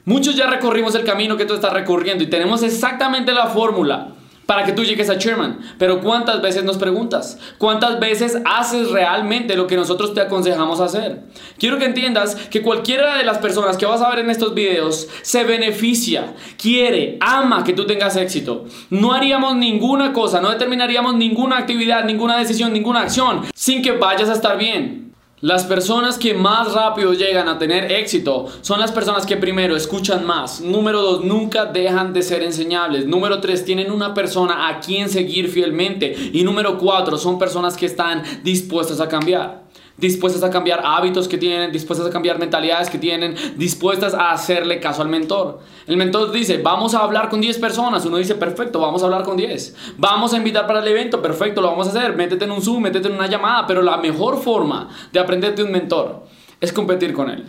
Muchos 0.05 0.35
ya 0.35 0.51
recorrimos 0.51 0.95
el 0.97 1.05
camino 1.05 1.37
que 1.37 1.47
tú 1.47 1.55
estás 1.55 1.73
recorriendo 1.73 2.25
y 2.25 2.27
tenemos 2.27 2.63
exactamente 2.63 3.33
la 3.33 3.47
fórmula 3.47 4.14
para 4.47 4.65
que 4.65 4.73
tú 4.73 4.85
llegues 4.85 5.11
a 5.11 5.19
chairman. 5.19 5.59
Pero 5.79 6.01
¿cuántas 6.01 6.43
veces 6.43 6.65
nos 6.65 6.79
preguntas? 6.79 7.39
¿Cuántas 7.59 8.01
veces 8.01 8.39
haces 8.45 8.91
realmente 8.91 9.57
lo 9.57 9.67
que 9.67 9.77
nosotros 9.77 10.15
te 10.15 10.21
aconsejamos 10.21 10.81
hacer? 10.81 11.23
Quiero 11.59 11.79
que 11.79 11.87
entiendas 11.87 12.35
que 12.35 12.63
cualquiera 12.63 13.17
de 13.17 13.25
las 13.25 13.39
personas 13.39 13.77
que 13.77 13.87
vas 13.87 14.01
a 14.01 14.11
ver 14.11 14.21
en 14.21 14.31
estos 14.31 14.55
videos 14.55 15.09
se 15.23 15.45
beneficia, 15.45 16.35
quiere, 16.61 17.19
ama 17.21 17.65
que 17.65 17.73
tú 17.73 17.87
tengas 17.87 18.17
éxito. 18.17 18.65
No 18.91 19.13
haríamos 19.13 19.57
ninguna 19.57 20.13
cosa, 20.13 20.41
no 20.41 20.51
determinaríamos 20.51 21.15
ninguna 21.15 21.59
actividad, 21.59 22.05
ninguna 22.05 22.39
decisión, 22.39 22.73
ninguna 22.73 23.01
acción 23.01 23.43
sin 23.55 23.83
que 23.83 23.93
vayas 23.93 24.29
a 24.29 24.35
estar 24.35 24.59
bien. 24.59 25.04
Las 25.45 25.65
personas 25.65 26.17
que 26.17 26.33
más 26.33 26.73
rápido 26.73 27.13
llegan 27.13 27.51
a 27.51 27.59
tener 27.59 27.93
éxito 27.93 28.47
son 28.63 28.81
las 28.81 28.91
personas 28.93 29.27
que 29.27 29.37
primero 29.37 29.77
escuchan 29.77 30.25
más. 30.25 30.63
Número 30.63 31.03
dos, 31.03 31.23
nunca 31.23 31.67
dejan 31.67 32.15
de 32.15 32.23
ser 32.23 32.43
enseñables. 32.43 33.05
Número 33.05 33.43
tres, 33.43 33.63
tienen 33.63 33.93
una 33.93 34.15
persona 34.15 34.69
a 34.69 34.81
quien 34.81 35.11
seguir 35.11 35.51
fielmente. 35.51 36.17
Y 36.33 36.45
número 36.45 36.79
cuatro, 36.79 37.19
son 37.19 37.39
personas 37.39 37.77
que 37.77 37.85
están 37.85 38.23
dispuestas 38.43 39.03
a 39.03 39.09
cambiar 39.11 39.64
dispuestas 39.97 40.43
a 40.43 40.51
cambiar 40.51 40.81
hábitos 40.85 41.29
que 41.29 41.39
tienen, 41.39 41.71
dispuestas 41.73 42.07
a 42.07 42.11
cambiar 42.11 42.39
mentalidades 42.39 42.91
que 42.91 42.99
tienen, 42.99 43.35
dispuestas 43.57 44.15
a 44.15 44.33
hacerle 44.33 44.81
caso 44.81 45.03
al 45.03 45.09
mentor. 45.09 45.61
El 45.87 45.97
mentor 45.97 46.33
dice, 46.33 46.59
vamos 46.59 46.95
a 46.95 47.01
hablar 47.01 47.29
con 47.29 47.41
10 47.41 47.59
personas. 47.59 48.05
Uno 48.05 48.17
dice, 48.17 48.35
perfecto, 48.35 48.81
vamos 48.81 49.03
a 49.03 49.07
hablar 49.07 49.23
con 49.23 49.37
10. 49.37 49.95
Vamos 49.99 50.35
a 50.35 50.37
invitar 50.37 50.67
para 50.67 50.81
el 50.81 50.89
evento, 50.89 51.23
perfecto, 51.23 51.61
lo 51.61 51.69
vamos 51.69 51.87
a 51.87 51.91
hacer. 51.91 52.17
Métete 52.17 52.45
en 52.45 52.51
un 52.51 52.63
Zoom, 52.63 52.83
métete 52.83 53.09
en 53.09 53.15
una 53.15 53.27
llamada, 53.27 53.67
pero 53.67 53.83
la 53.83 53.97
mejor 53.97 54.41
forma 54.41 54.89
de 55.13 55.21
aprender 55.21 55.55
de 55.55 55.63
un 55.63 55.71
mentor 55.71 56.25
es 56.61 56.73
competir 56.73 57.13
con 57.13 57.31
él. 57.31 57.45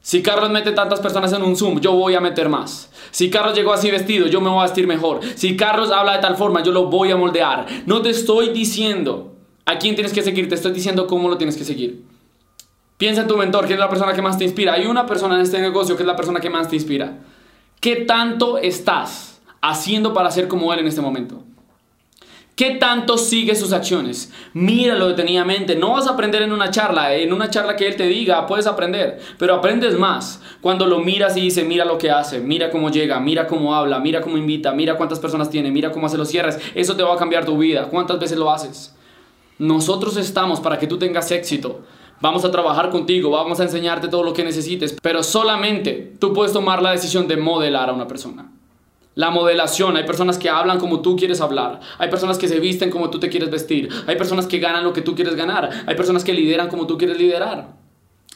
Si 0.00 0.22
Carlos 0.22 0.48
mete 0.50 0.72
tantas 0.72 1.00
personas 1.00 1.32
en 1.32 1.42
un 1.42 1.56
Zoom, 1.56 1.80
yo 1.80 1.92
voy 1.92 2.14
a 2.14 2.20
meter 2.20 2.48
más. 2.48 2.90
Si 3.10 3.28
Carlos 3.30 3.54
llegó 3.54 3.72
así 3.72 3.90
vestido, 3.90 4.26
yo 4.26 4.40
me 4.40 4.48
voy 4.48 4.60
a 4.60 4.62
vestir 4.62 4.86
mejor. 4.86 5.20
Si 5.34 5.56
Carlos 5.56 5.90
habla 5.90 6.14
de 6.14 6.20
tal 6.20 6.36
forma, 6.36 6.62
yo 6.62 6.72
lo 6.72 6.86
voy 6.86 7.10
a 7.10 7.16
moldear. 7.16 7.66
No 7.84 8.00
te 8.00 8.10
estoy 8.10 8.50
diciendo 8.50 9.37
¿A 9.68 9.78
quién 9.78 9.94
tienes 9.94 10.14
que 10.14 10.22
seguir? 10.22 10.48
Te 10.48 10.54
estoy 10.54 10.72
diciendo 10.72 11.06
cómo 11.06 11.28
lo 11.28 11.36
tienes 11.36 11.54
que 11.54 11.62
seguir. 11.62 12.02
Piensa 12.96 13.20
en 13.20 13.28
tu 13.28 13.36
mentor, 13.36 13.66
que 13.66 13.74
es 13.74 13.78
la 13.78 13.90
persona 13.90 14.14
que 14.14 14.22
más 14.22 14.38
te 14.38 14.44
inspira. 14.44 14.72
Hay 14.72 14.86
una 14.86 15.04
persona 15.04 15.34
en 15.34 15.42
este 15.42 15.60
negocio 15.60 15.94
que 15.94 16.04
es 16.04 16.06
la 16.06 16.16
persona 16.16 16.40
que 16.40 16.48
más 16.48 16.70
te 16.70 16.76
inspira. 16.76 17.18
¿Qué 17.78 17.96
tanto 17.96 18.56
estás 18.56 19.42
haciendo 19.60 20.14
para 20.14 20.30
ser 20.30 20.48
como 20.48 20.72
él 20.72 20.78
en 20.78 20.86
este 20.86 21.02
momento? 21.02 21.44
¿Qué 22.56 22.76
tanto 22.76 23.18
sigue 23.18 23.54
sus 23.54 23.74
acciones? 23.74 24.32
Míralo 24.54 25.06
detenidamente. 25.08 25.76
No 25.76 25.92
vas 25.92 26.06
a 26.06 26.12
aprender 26.12 26.40
en 26.40 26.52
una 26.52 26.70
charla. 26.70 27.14
En 27.14 27.30
una 27.34 27.50
charla 27.50 27.76
que 27.76 27.88
él 27.88 27.96
te 27.96 28.06
diga, 28.06 28.46
puedes 28.46 28.66
aprender. 28.66 29.20
Pero 29.38 29.54
aprendes 29.54 29.98
más 29.98 30.40
cuando 30.62 30.86
lo 30.86 31.00
miras 31.00 31.36
y 31.36 31.42
dices, 31.42 31.66
mira 31.66 31.84
lo 31.84 31.98
que 31.98 32.10
hace, 32.10 32.40
mira 32.40 32.70
cómo 32.70 32.90
llega, 32.90 33.20
mira 33.20 33.46
cómo 33.46 33.74
habla, 33.74 33.98
mira 33.98 34.22
cómo 34.22 34.38
invita, 34.38 34.72
mira 34.72 34.96
cuántas 34.96 35.20
personas 35.20 35.50
tiene, 35.50 35.70
mira 35.70 35.92
cómo 35.92 36.06
hace 36.06 36.16
los 36.16 36.30
cierres. 36.30 36.58
Eso 36.74 36.96
te 36.96 37.02
va 37.02 37.12
a 37.12 37.18
cambiar 37.18 37.44
tu 37.44 37.58
vida. 37.58 37.90
¿Cuántas 37.90 38.18
veces 38.18 38.38
lo 38.38 38.50
haces? 38.50 38.94
Nosotros 39.58 40.16
estamos 40.16 40.60
para 40.60 40.78
que 40.78 40.86
tú 40.86 40.98
tengas 40.98 41.30
éxito. 41.32 41.80
Vamos 42.20 42.44
a 42.44 42.50
trabajar 42.50 42.90
contigo, 42.90 43.30
vamos 43.30 43.60
a 43.60 43.64
enseñarte 43.64 44.08
todo 44.08 44.22
lo 44.22 44.32
que 44.32 44.44
necesites, 44.44 44.96
pero 45.02 45.22
solamente 45.22 46.14
tú 46.18 46.32
puedes 46.32 46.52
tomar 46.52 46.82
la 46.82 46.90
decisión 46.90 47.28
de 47.28 47.36
modelar 47.36 47.90
a 47.90 47.92
una 47.92 48.08
persona. 48.08 48.50
La 49.14 49.30
modelación, 49.30 49.96
hay 49.96 50.04
personas 50.04 50.38
que 50.38 50.48
hablan 50.48 50.78
como 50.78 51.00
tú 51.00 51.16
quieres 51.16 51.40
hablar, 51.40 51.80
hay 51.98 52.08
personas 52.08 52.38
que 52.38 52.46
se 52.46 52.60
visten 52.60 52.90
como 52.90 53.10
tú 53.10 53.18
te 53.18 53.28
quieres 53.28 53.50
vestir, 53.50 53.88
hay 54.06 54.16
personas 54.16 54.46
que 54.46 54.58
ganan 54.58 54.84
lo 54.84 54.92
que 54.92 55.02
tú 55.02 55.14
quieres 55.14 55.34
ganar, 55.34 55.70
hay 55.86 55.94
personas 55.96 56.22
que 56.22 56.32
lideran 56.32 56.68
como 56.68 56.86
tú 56.86 56.96
quieres 56.96 57.18
liderar. 57.18 57.68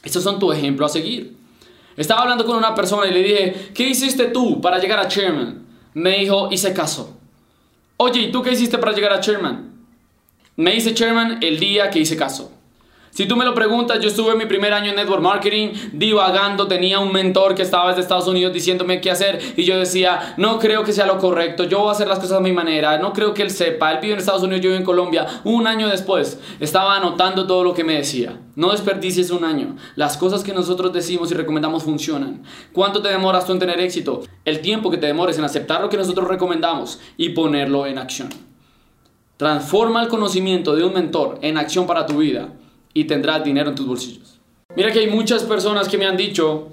Esos 0.03 0.25
son 0.25 0.39
tu 0.41 0.53
ejemplo 0.53 0.87
a 0.87 0.89
seguir. 0.89 1.37
Estaba 1.97 2.23
hablando 2.23 2.45
con 2.45 2.57
una 2.57 2.75
persona 2.75 3.07
y 3.07 3.13
le 3.13 3.23
dije, 3.23 3.71
¿qué 3.75 3.89
hiciste 3.89 4.27
tú 4.27 4.61
para 4.61 4.79
llegar 4.79 4.99
a 4.99 5.09
chairman? 5.09 5.65
Me 5.95 6.19
dijo, 6.19 6.49
hice 6.51 6.73
caso. 6.73 7.17
Oye, 7.97 8.23
¿y 8.23 8.33
tú 8.33 8.43
qué 8.43 8.53
hiciste 8.53 8.79
para 8.79 8.93
llegar 8.93 9.13
a 9.13 9.21
chairman? 9.21 9.72
Me 10.57 10.77
hice 10.77 10.93
chairman 10.93 11.39
el 11.41 11.59
día 11.59 11.89
que 11.89 11.99
hice 11.99 12.15
caso. 12.15 12.53
Si 13.09 13.25
tú 13.25 13.37
me 13.37 13.45
lo 13.47 13.55
preguntas, 13.55 14.01
yo 14.01 14.09
estuve 14.09 14.35
mi 14.37 14.45
primer 14.45 14.75
año 14.75 14.91
en 14.91 14.97
Network 14.97 15.23
Marketing 15.23 15.71
divagando, 15.93 16.69
tenía 16.69 16.99
un 16.99 17.11
mentor 17.11 17.55
que 17.55 17.63
estaba 17.63 17.89
desde 17.89 18.03
Estados 18.03 18.29
Unidos 18.29 18.53
diciéndome 18.53 19.01
qué 19.01 19.11
hacer 19.11 19.39
y 19.57 19.65
yo 19.65 19.79
decía, 19.79 20.35
no 20.37 20.59
creo 20.59 20.85
que 20.85 20.93
sea 20.93 21.07
lo 21.07 21.17
correcto, 21.17 21.65
yo 21.65 21.81
voy 21.81 21.89
a 21.89 21.93
hacer 21.93 22.07
las 22.07 22.19
cosas 22.19 22.39
a 22.39 22.41
mi 22.41 22.53
manera, 22.53 22.99
no 22.99 23.15
creo 23.15 23.33
que 23.33 23.41
él 23.41 23.51
sepa, 23.51 23.93
él 23.93 23.99
vive 24.03 24.13
en 24.13 24.19
Estados 24.19 24.43
Unidos, 24.43 24.63
yo 24.63 24.69
vivo 24.69 24.79
en 24.79 24.85
Colombia. 24.85 25.27
Un 25.45 25.67
año 25.67 25.89
después 25.89 26.39
estaba 26.61 26.97
anotando 26.97 27.47
todo 27.47 27.65
lo 27.65 27.73
que 27.73 27.85
me 27.85 27.95
decía. 27.95 28.39
No 28.55 28.73
desperdicies 28.73 29.31
un 29.31 29.45
año. 29.45 29.77
Las 29.95 30.19
cosas 30.19 30.43
que 30.43 30.53
nosotros 30.53 30.93
decimos 30.93 31.31
y 31.31 31.35
recomendamos 31.35 31.85
funcionan. 31.85 32.43
¿Cuánto 32.73 33.01
te 33.01 33.09
demoras 33.09 33.47
tú 33.47 33.53
en 33.53 33.59
tener 33.59 33.81
éxito? 33.81 34.23
El 34.45 34.61
tiempo 34.61 34.91
que 34.91 34.99
te 34.99 35.07
demores 35.07 35.39
en 35.39 35.45
aceptar 35.45 35.81
lo 35.81 35.89
que 35.89 35.97
nosotros 35.97 36.29
recomendamos 36.29 37.01
y 37.17 37.31
ponerlo 37.31 37.87
en 37.87 37.97
acción. 37.97 38.52
Transforma 39.43 40.01
el 40.01 40.07
conocimiento 40.07 40.77
de 40.77 40.85
un 40.85 40.95
mentor 40.95 41.41
en 41.43 41.59
acción 41.59 41.85
para 41.85 42.07
tu 42.07 42.19
vida 42.19 42.53
y 42.95 43.07
tendrás 43.07 43.43
dinero 43.43 43.71
en 43.71 43.75
tus 43.75 43.89
bolsillos. 43.89 44.39
Mira 44.77 44.93
que 44.93 45.01
hay 45.01 45.09
muchas 45.09 45.43
personas 45.43 45.89
que 45.89 45.99
me 45.99 46.07
han 46.07 46.17
dicho, 46.17 46.69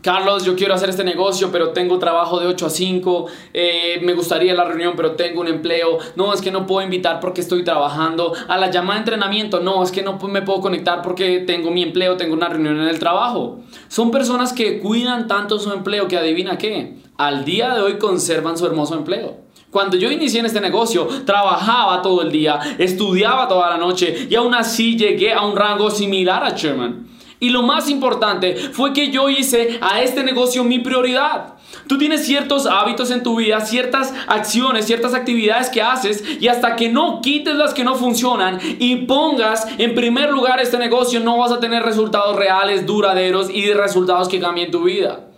Carlos, 0.00 0.42
yo 0.42 0.56
quiero 0.56 0.72
hacer 0.72 0.88
este 0.88 1.04
negocio, 1.04 1.52
pero 1.52 1.72
tengo 1.72 1.98
trabajo 1.98 2.40
de 2.40 2.46
8 2.46 2.64
a 2.64 2.70
5, 2.70 3.26
eh, 3.52 4.00
me 4.02 4.14
gustaría 4.14 4.54
la 4.54 4.64
reunión, 4.64 4.94
pero 4.96 5.16
tengo 5.16 5.42
un 5.42 5.48
empleo, 5.48 5.98
no, 6.16 6.32
es 6.32 6.40
que 6.40 6.50
no 6.50 6.66
puedo 6.66 6.82
invitar 6.82 7.20
porque 7.20 7.42
estoy 7.42 7.62
trabajando, 7.62 8.32
a 8.48 8.56
la 8.56 8.70
llamada 8.70 8.94
de 8.94 9.00
entrenamiento, 9.00 9.60
no, 9.60 9.82
es 9.82 9.92
que 9.92 10.02
no 10.02 10.18
me 10.18 10.40
puedo 10.40 10.62
conectar 10.62 11.02
porque 11.02 11.40
tengo 11.40 11.70
mi 11.70 11.82
empleo, 11.82 12.16
tengo 12.16 12.32
una 12.32 12.48
reunión 12.48 12.80
en 12.80 12.88
el 12.88 12.98
trabajo. 12.98 13.58
Son 13.88 14.10
personas 14.10 14.54
que 14.54 14.80
cuidan 14.80 15.28
tanto 15.28 15.58
su 15.58 15.70
empleo 15.70 16.08
que 16.08 16.16
adivina 16.16 16.56
qué, 16.56 16.96
al 17.18 17.44
día 17.44 17.74
de 17.74 17.82
hoy 17.82 17.98
conservan 17.98 18.56
su 18.56 18.64
hermoso 18.64 18.94
empleo. 18.94 19.51
Cuando 19.72 19.96
yo 19.96 20.10
inicié 20.10 20.40
en 20.40 20.44
este 20.44 20.60
negocio, 20.60 21.08
trabajaba 21.24 22.02
todo 22.02 22.20
el 22.20 22.30
día, 22.30 22.60
estudiaba 22.76 23.48
toda 23.48 23.70
la 23.70 23.78
noche 23.78 24.28
y 24.28 24.34
aún 24.34 24.54
así 24.54 24.98
llegué 24.98 25.32
a 25.32 25.46
un 25.46 25.56
rango 25.56 25.90
similar 25.90 26.44
a 26.44 26.50
Sherman. 26.50 27.06
Y 27.40 27.48
lo 27.48 27.62
más 27.62 27.88
importante 27.88 28.54
fue 28.54 28.92
que 28.92 29.10
yo 29.10 29.30
hice 29.30 29.78
a 29.80 30.02
este 30.02 30.24
negocio 30.24 30.62
mi 30.62 30.80
prioridad. 30.80 31.54
Tú 31.88 31.96
tienes 31.96 32.26
ciertos 32.26 32.66
hábitos 32.66 33.10
en 33.10 33.22
tu 33.22 33.36
vida, 33.36 33.62
ciertas 33.62 34.12
acciones, 34.26 34.84
ciertas 34.84 35.14
actividades 35.14 35.70
que 35.70 35.80
haces 35.80 36.22
y 36.38 36.48
hasta 36.48 36.76
que 36.76 36.90
no 36.90 37.22
quites 37.22 37.54
las 37.54 37.72
que 37.72 37.82
no 37.82 37.94
funcionan 37.94 38.58
y 38.78 38.96
pongas 39.06 39.66
en 39.78 39.94
primer 39.94 40.32
lugar 40.32 40.60
este 40.60 40.76
negocio 40.76 41.18
no 41.20 41.38
vas 41.38 41.50
a 41.50 41.60
tener 41.60 41.82
resultados 41.82 42.36
reales, 42.36 42.84
duraderos 42.84 43.48
y 43.48 43.72
resultados 43.72 44.28
que 44.28 44.38
cambien 44.38 44.70
tu 44.70 44.82
vida. 44.82 45.31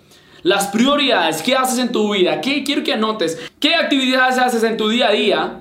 Las 0.44 0.66
prioridades, 0.66 1.42
¿qué 1.42 1.56
haces 1.56 1.78
en 1.78 1.90
tu 1.90 2.12
vida? 2.12 2.42
¿Qué 2.42 2.62
quiero 2.64 2.84
que 2.84 2.92
anotes? 2.92 3.40
¿Qué 3.58 3.74
actividades 3.74 4.36
haces 4.36 4.62
en 4.62 4.76
tu 4.76 4.90
día 4.90 5.08
a 5.08 5.12
día 5.12 5.60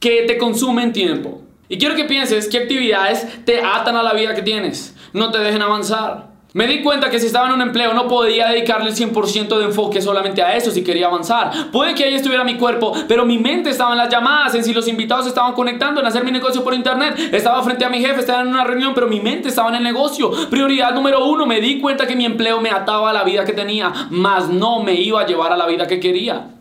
que 0.00 0.24
te 0.26 0.36
consumen 0.36 0.92
tiempo? 0.92 1.42
Y 1.68 1.78
quiero 1.78 1.94
que 1.94 2.06
pienses 2.06 2.48
qué 2.48 2.58
actividades 2.58 3.44
te 3.44 3.60
atan 3.62 3.94
a 3.94 4.02
la 4.02 4.14
vida 4.14 4.34
que 4.34 4.42
tienes, 4.42 4.96
no 5.12 5.30
te 5.30 5.38
dejen 5.38 5.62
avanzar. 5.62 6.25
Me 6.56 6.66
di 6.66 6.80
cuenta 6.80 7.10
que 7.10 7.20
si 7.20 7.26
estaba 7.26 7.48
en 7.48 7.52
un 7.52 7.60
empleo 7.60 7.92
no 7.92 8.08
podía 8.08 8.48
dedicarle 8.48 8.88
el 8.88 8.96
100% 8.96 9.58
de 9.58 9.64
enfoque 9.66 10.00
solamente 10.00 10.40
a 10.40 10.56
eso 10.56 10.70
si 10.70 10.82
quería 10.82 11.08
avanzar. 11.08 11.70
Puede 11.70 11.94
que 11.94 12.04
ahí 12.04 12.14
estuviera 12.14 12.44
mi 12.44 12.56
cuerpo, 12.56 12.94
pero 13.06 13.26
mi 13.26 13.38
mente 13.38 13.68
estaba 13.68 13.92
en 13.92 13.98
las 13.98 14.08
llamadas, 14.08 14.54
en 14.54 14.64
si 14.64 14.72
los 14.72 14.88
invitados 14.88 15.26
estaban 15.26 15.52
conectando, 15.52 16.00
en 16.00 16.06
hacer 16.06 16.24
mi 16.24 16.30
negocio 16.30 16.64
por 16.64 16.72
internet. 16.72 17.28
Estaba 17.30 17.62
frente 17.62 17.84
a 17.84 17.90
mi 17.90 18.00
jefe, 18.00 18.20
estaba 18.20 18.40
en 18.40 18.48
una 18.48 18.64
reunión, 18.64 18.94
pero 18.94 19.06
mi 19.06 19.20
mente 19.20 19.50
estaba 19.50 19.68
en 19.68 19.74
el 19.74 19.82
negocio. 19.82 20.30
Prioridad 20.48 20.94
número 20.94 21.26
uno, 21.26 21.44
me 21.44 21.60
di 21.60 21.78
cuenta 21.78 22.06
que 22.06 22.16
mi 22.16 22.24
empleo 22.24 22.58
me 22.62 22.70
ataba 22.70 23.10
a 23.10 23.12
la 23.12 23.22
vida 23.22 23.44
que 23.44 23.52
tenía, 23.52 23.92
mas 24.08 24.48
no 24.48 24.82
me 24.82 24.94
iba 24.94 25.20
a 25.20 25.26
llevar 25.26 25.52
a 25.52 25.58
la 25.58 25.66
vida 25.66 25.86
que 25.86 26.00
quería. 26.00 26.52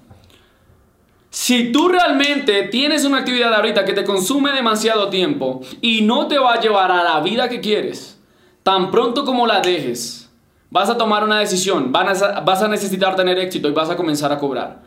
Si 1.29 1.71
tú 1.71 1.87
realmente 1.87 2.63
tienes 2.63 3.05
una 3.05 3.19
actividad 3.19 3.53
ahorita 3.53 3.85
que 3.85 3.93
te 3.93 4.03
consume 4.03 4.51
demasiado 4.51 5.07
tiempo 5.07 5.61
y 5.79 6.01
no 6.01 6.27
te 6.27 6.37
va 6.37 6.55
a 6.55 6.59
llevar 6.59 6.91
a 6.91 7.01
la 7.01 7.21
vida 7.21 7.47
que 7.47 7.61
quieres, 7.61 8.14
Tan 8.65 8.89
pronto 8.89 9.25
como 9.25 9.45
la 9.45 9.61
dejes, 9.61 10.27
Vas 10.71 10.89
a 10.89 10.97
tomar 10.97 11.23
una 11.23 11.37
decisión, 11.37 11.91
vas 11.91 12.61
a 12.63 12.67
necesitar 12.67 13.15
tener 13.15 13.37
éxito 13.37 13.69
y 13.69 13.71
vas 13.71 13.91
a 13.91 13.95
comenzar 13.95 14.31
a 14.31 14.39
cobrar. 14.39 14.81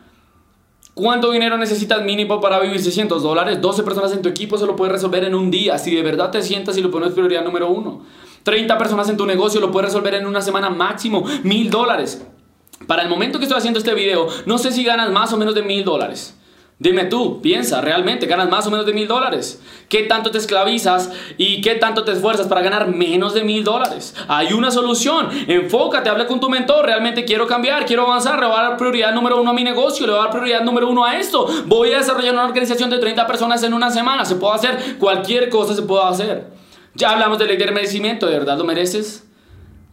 ¿Cuánto 0.93 1.31
dinero 1.31 1.57
necesitas 1.57 2.03
mínimo 2.03 2.41
para 2.41 2.59
vivir 2.59 2.83
600 2.83 3.23
dólares? 3.23 3.61
12 3.61 3.83
personas 3.83 4.11
en 4.11 4.21
tu 4.21 4.27
equipo 4.27 4.57
se 4.57 4.65
lo 4.65 4.75
puedes 4.75 4.91
resolver 4.91 5.23
en 5.23 5.33
un 5.33 5.49
día, 5.49 5.77
si 5.77 5.95
de 5.95 6.03
verdad 6.03 6.29
te 6.29 6.43
sientas 6.43 6.77
y 6.77 6.81
lo 6.81 6.91
pones 6.91 7.13
prioridad 7.13 7.45
número 7.45 7.69
uno. 7.69 8.01
30 8.43 8.77
personas 8.77 9.07
en 9.07 9.15
tu 9.15 9.25
negocio 9.25 9.61
lo 9.61 9.71
puedes 9.71 9.89
resolver 9.89 10.13
en 10.15 10.27
una 10.27 10.41
semana 10.41 10.69
máximo, 10.69 11.23
mil 11.43 11.69
dólares. 11.71 12.23
Para 12.85 13.03
el 13.03 13.09
momento 13.09 13.39
que 13.39 13.45
estoy 13.45 13.59
haciendo 13.59 13.79
este 13.79 13.93
video, 13.93 14.27
no 14.45 14.57
sé 14.57 14.73
si 14.73 14.83
ganas 14.83 15.09
más 15.09 15.31
o 15.31 15.37
menos 15.37 15.55
de 15.55 15.63
mil 15.63 15.85
dólares. 15.85 16.37
Dime 16.81 17.03
tú, 17.03 17.41
piensa, 17.41 17.81
¿realmente 17.81 18.25
ganas 18.25 18.49
más 18.49 18.65
o 18.65 18.71
menos 18.71 18.85
de 18.85 18.93
mil 18.93 19.05
dólares? 19.05 19.61
¿Qué 19.89 20.03
tanto 20.03 20.31
te 20.31 20.37
esclavizas 20.37 21.11
y 21.37 21.59
qué 21.59 21.75
tanto 21.75 22.05
te 22.05 22.13
esfuerzas 22.13 22.47
para 22.47 22.61
ganar 22.61 22.87
menos 22.87 23.33
de 23.33 23.43
mil 23.43 23.65
dólares? 23.65 24.15
Hay 24.29 24.53
una 24.53 24.71
solución, 24.71 25.27
enfócate, 25.49 26.07
habla 26.07 26.25
con 26.25 26.39
tu 26.39 26.49
mentor, 26.49 26.85
realmente 26.85 27.25
quiero 27.25 27.47
cambiar, 27.47 27.85
quiero 27.85 28.03
avanzar, 28.03 28.39
le 28.39 28.45
voy 28.45 28.57
a 28.57 28.61
dar 28.61 28.77
prioridad 28.77 29.13
número 29.13 29.41
uno 29.41 29.49
a 29.49 29.53
mi 29.53 29.65
negocio, 29.65 30.05
le 30.05 30.13
voy 30.13 30.21
a 30.21 30.23
dar 30.23 30.31
prioridad 30.31 30.63
número 30.63 30.87
uno 30.87 31.03
a 31.03 31.17
esto, 31.17 31.47
voy 31.65 31.91
a 31.91 31.97
desarrollar 31.97 32.33
una 32.33 32.45
organización 32.45 32.89
de 32.89 32.97
30 32.97 33.27
personas 33.27 33.61
en 33.63 33.73
una 33.73 33.91
semana, 33.91 34.23
se 34.23 34.35
puede 34.35 34.55
hacer, 34.55 34.97
cualquier 34.97 35.49
cosa 35.49 35.75
se 35.75 35.81
puede 35.81 36.05
hacer. 36.05 36.47
Ya 36.95 37.09
hablamos 37.09 37.39
de 37.39 37.45
ley 37.45 37.57
de 37.57 37.69
merecimiento, 37.71 38.25
¿de 38.25 38.39
verdad 38.39 38.57
lo 38.57 38.63
mereces? 38.63 39.27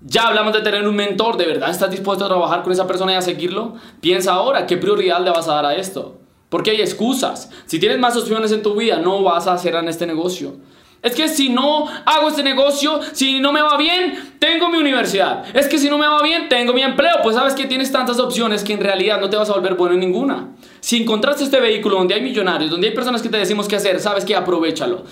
Ya 0.03 0.29
hablamos 0.29 0.53
de 0.53 0.61
tener 0.61 0.87
un 0.87 0.95
mentor, 0.95 1.37
¿de 1.37 1.47
verdad 1.47 1.71
estás 1.71 1.91
dispuesto 1.91 2.27
a 2.27 2.29
trabajar 2.29 2.63
con 2.63 2.71
esa 2.71 2.87
persona 2.87 3.11
y 3.11 3.17
a 3.17 3.23
seguirlo? 3.23 3.75
Piensa 4.01 4.35
ahora, 4.35 4.69
¿qué 4.69 4.77
prioridad 4.77 5.21
le 5.21 5.31
vas 5.31 5.49
a 5.49 5.55
dar 5.55 5.67
a 5.67 5.75
esto? 5.75 6.21
Porque 6.57 6.71
hay 6.71 6.81
excusas. 6.81 7.51
Si 7.67 7.79
tienes 7.79 7.99
más 7.99 8.17
opciones 8.17 8.51
en 8.51 8.63
tu 8.63 8.75
vida, 8.75 8.97
no 8.97 9.23
vas 9.23 9.47
a 9.47 9.53
hacer 9.53 9.75
en 9.75 9.89
este 9.89 10.07
negocio. 10.07 10.57
Es 11.03 11.15
que 11.15 11.29
si 11.29 11.51
no 11.51 11.87
hago 12.07 12.29
este 12.29 12.43
negocio, 12.43 12.99
si 13.13 13.41
no 13.41 13.53
me 13.53 13.61
va 13.61 13.77
bien, 13.77 14.37
tengo 14.39 14.71
mi 14.71 14.79
universidad. 14.79 15.45
Es 15.55 15.69
que 15.69 15.77
si 15.77 15.91
no 15.91 15.99
me 15.99 16.07
va 16.07 16.23
bien, 16.23 16.49
tengo 16.49 16.73
mi 16.73 16.81
empleo. 16.81 17.17
Pues 17.23 17.37
sabes 17.37 17.53
que 17.53 17.67
tienes 17.67 17.93
tantas 17.93 18.19
opciones 18.19 18.65
que 18.65 18.73
en 18.73 18.81
realidad 18.81 19.21
no 19.21 19.29
te 19.29 19.37
vas 19.37 19.51
a 19.51 19.53
volver 19.53 19.75
bueno 19.75 19.97
en 19.97 20.01
ninguna. 20.01 20.49
Si 20.81 20.97
encontraste 20.97 21.45
este 21.45 21.61
vehículo 21.61 21.97
donde 21.97 22.15
hay 22.15 22.23
millonarios, 22.23 22.71
donde 22.71 22.89
hay 22.89 22.95
personas 22.95 23.21
que 23.21 23.29
te 23.29 23.37
decimos 23.37 23.69
qué 23.69 23.77
hacer, 23.77 24.01
sabes 24.01 24.25
que 24.25 24.35
aprovechalo. 24.35 25.05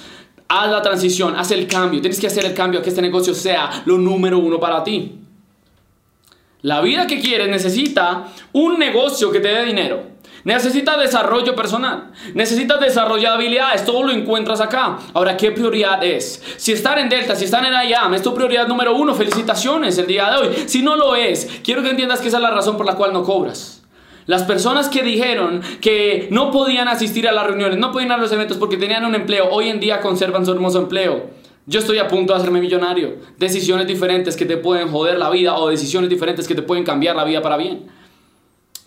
Haz 0.48 0.70
la 0.70 0.80
transición, 0.80 1.36
haz 1.36 1.50
el 1.50 1.66
cambio. 1.66 2.00
Tienes 2.00 2.18
que 2.18 2.28
hacer 2.28 2.46
el 2.46 2.54
cambio 2.54 2.80
a 2.80 2.82
que 2.82 2.88
este 2.88 3.02
negocio 3.02 3.34
sea 3.34 3.82
lo 3.84 3.98
número 3.98 4.38
uno 4.38 4.58
para 4.58 4.82
ti. 4.82 5.12
La 6.62 6.80
vida 6.80 7.06
que 7.06 7.20
quieres 7.20 7.48
necesita 7.48 8.28
un 8.54 8.78
negocio 8.78 9.30
que 9.30 9.40
te 9.40 9.48
dé 9.48 9.66
dinero. 9.66 10.13
Necesitas 10.44 11.00
desarrollo 11.00 11.56
personal. 11.56 12.12
Necesitas 12.34 12.78
desarrollar 12.78 13.32
habilidades. 13.32 13.84
Todo 13.84 14.02
lo 14.02 14.12
encuentras 14.12 14.60
acá. 14.60 14.98
Ahora, 15.14 15.36
¿qué 15.36 15.50
prioridad 15.52 16.04
es? 16.04 16.42
Si 16.56 16.72
estar 16.72 16.98
en 16.98 17.08
Delta, 17.08 17.34
si 17.34 17.46
están 17.46 17.64
en 17.64 17.72
IAM, 17.72 18.14
es 18.14 18.22
tu 18.22 18.34
prioridad 18.34 18.68
número 18.68 18.94
uno. 18.94 19.14
Felicitaciones 19.14 19.96
el 19.98 20.06
día 20.06 20.30
de 20.30 20.36
hoy. 20.36 20.54
Si 20.66 20.82
no 20.82 20.96
lo 20.96 21.16
es, 21.16 21.60
quiero 21.64 21.82
que 21.82 21.90
entiendas 21.90 22.20
que 22.20 22.28
esa 22.28 22.36
es 22.36 22.42
la 22.42 22.50
razón 22.50 22.76
por 22.76 22.84
la 22.84 22.94
cual 22.94 23.12
no 23.12 23.24
cobras. 23.24 23.82
Las 24.26 24.42
personas 24.44 24.88
que 24.88 25.02
dijeron 25.02 25.60
que 25.80 26.28
no 26.30 26.50
podían 26.50 26.88
asistir 26.88 27.28
a 27.28 27.32
las 27.32 27.46
reuniones, 27.46 27.78
no 27.78 27.92
podían 27.92 28.08
ir 28.08 28.14
a 28.14 28.18
los 28.18 28.32
eventos 28.32 28.56
porque 28.56 28.76
tenían 28.76 29.04
un 29.04 29.14
empleo, 29.14 29.48
hoy 29.50 29.68
en 29.68 29.80
día 29.80 30.00
conservan 30.00 30.46
su 30.46 30.52
hermoso 30.52 30.78
empleo. 30.78 31.30
Yo 31.66 31.80
estoy 31.80 31.98
a 31.98 32.08
punto 32.08 32.32
de 32.32 32.38
hacerme 32.38 32.60
millonario. 32.60 33.16
Decisiones 33.38 33.86
diferentes 33.86 34.36
que 34.36 34.44
te 34.44 34.58
pueden 34.58 34.88
joder 34.88 35.18
la 35.18 35.30
vida 35.30 35.56
o 35.56 35.68
decisiones 35.68 36.10
diferentes 36.10 36.46
que 36.46 36.54
te 36.54 36.62
pueden 36.62 36.84
cambiar 36.84 37.16
la 37.16 37.24
vida 37.24 37.40
para 37.40 37.56
bien. 37.56 37.86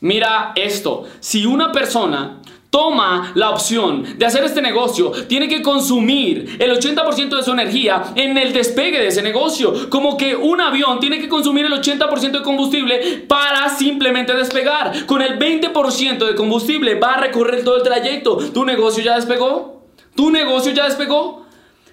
Mira 0.01 0.53
esto, 0.55 1.05
si 1.19 1.45
una 1.45 1.71
persona 1.71 2.39
toma 2.69 3.31
la 3.33 3.49
opción 3.49 4.05
de 4.17 4.25
hacer 4.25 4.43
este 4.43 4.61
negocio, 4.61 5.11
tiene 5.27 5.47
que 5.47 5.63
consumir 5.63 6.57
el 6.59 6.71
80% 6.71 7.35
de 7.35 7.43
su 7.43 7.51
energía 7.51 8.03
en 8.15 8.37
el 8.37 8.53
despegue 8.53 8.99
de 8.99 9.07
ese 9.07 9.23
negocio. 9.23 9.89
Como 9.89 10.15
que 10.15 10.35
un 10.35 10.61
avión 10.61 10.99
tiene 10.99 11.19
que 11.19 11.27
consumir 11.27 11.65
el 11.65 11.73
80% 11.73 12.31
de 12.31 12.43
combustible 12.43 13.25
para 13.27 13.69
simplemente 13.69 14.33
despegar. 14.33 15.05
Con 15.07 15.23
el 15.23 15.39
20% 15.39 16.27
de 16.27 16.35
combustible 16.35 16.95
va 16.95 17.13
a 17.13 17.21
recorrer 17.21 17.63
todo 17.63 17.77
el 17.77 17.83
trayecto. 17.83 18.37
¿Tu 18.37 18.65
negocio 18.65 19.03
ya 19.03 19.15
despegó? 19.15 19.81
¿Tu 20.15 20.29
negocio 20.29 20.71
ya 20.73 20.85
despegó? 20.85 21.46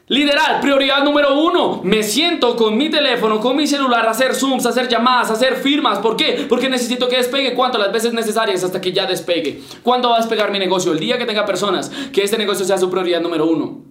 Liderar, 0.08 0.60
prioridad 0.60 1.02
número 1.02 1.40
uno. 1.40 1.80
Me 1.82 2.02
siento 2.02 2.56
con 2.56 2.76
mi 2.76 2.90
teléfono, 2.90 3.40
con 3.40 3.56
mi 3.56 3.66
celular, 3.66 4.06
a 4.06 4.10
hacer 4.10 4.34
zooms, 4.34 4.66
a 4.66 4.68
hacer 4.68 4.86
llamadas, 4.86 5.30
a 5.30 5.32
hacer 5.32 5.56
firmas. 5.56 5.98
¿Por 6.00 6.14
qué? 6.14 6.44
Porque 6.46 6.68
necesito 6.68 7.08
que 7.08 7.16
despegue. 7.16 7.54
¿Cuánto? 7.54 7.78
Las 7.78 7.90
veces 7.90 8.12
necesarias 8.12 8.62
hasta 8.62 8.82
que 8.82 8.92
ya 8.92 9.06
despegue. 9.06 9.62
¿Cuándo 9.82 10.10
va 10.10 10.16
a 10.16 10.18
despegar 10.18 10.50
mi 10.50 10.58
negocio? 10.58 10.92
El 10.92 10.98
día 10.98 11.16
que 11.16 11.24
tenga 11.24 11.46
personas, 11.46 11.90
que 12.12 12.22
este 12.22 12.36
negocio 12.36 12.66
sea 12.66 12.76
su 12.76 12.90
prioridad 12.90 13.22
número 13.22 13.46
uno. 13.46 13.82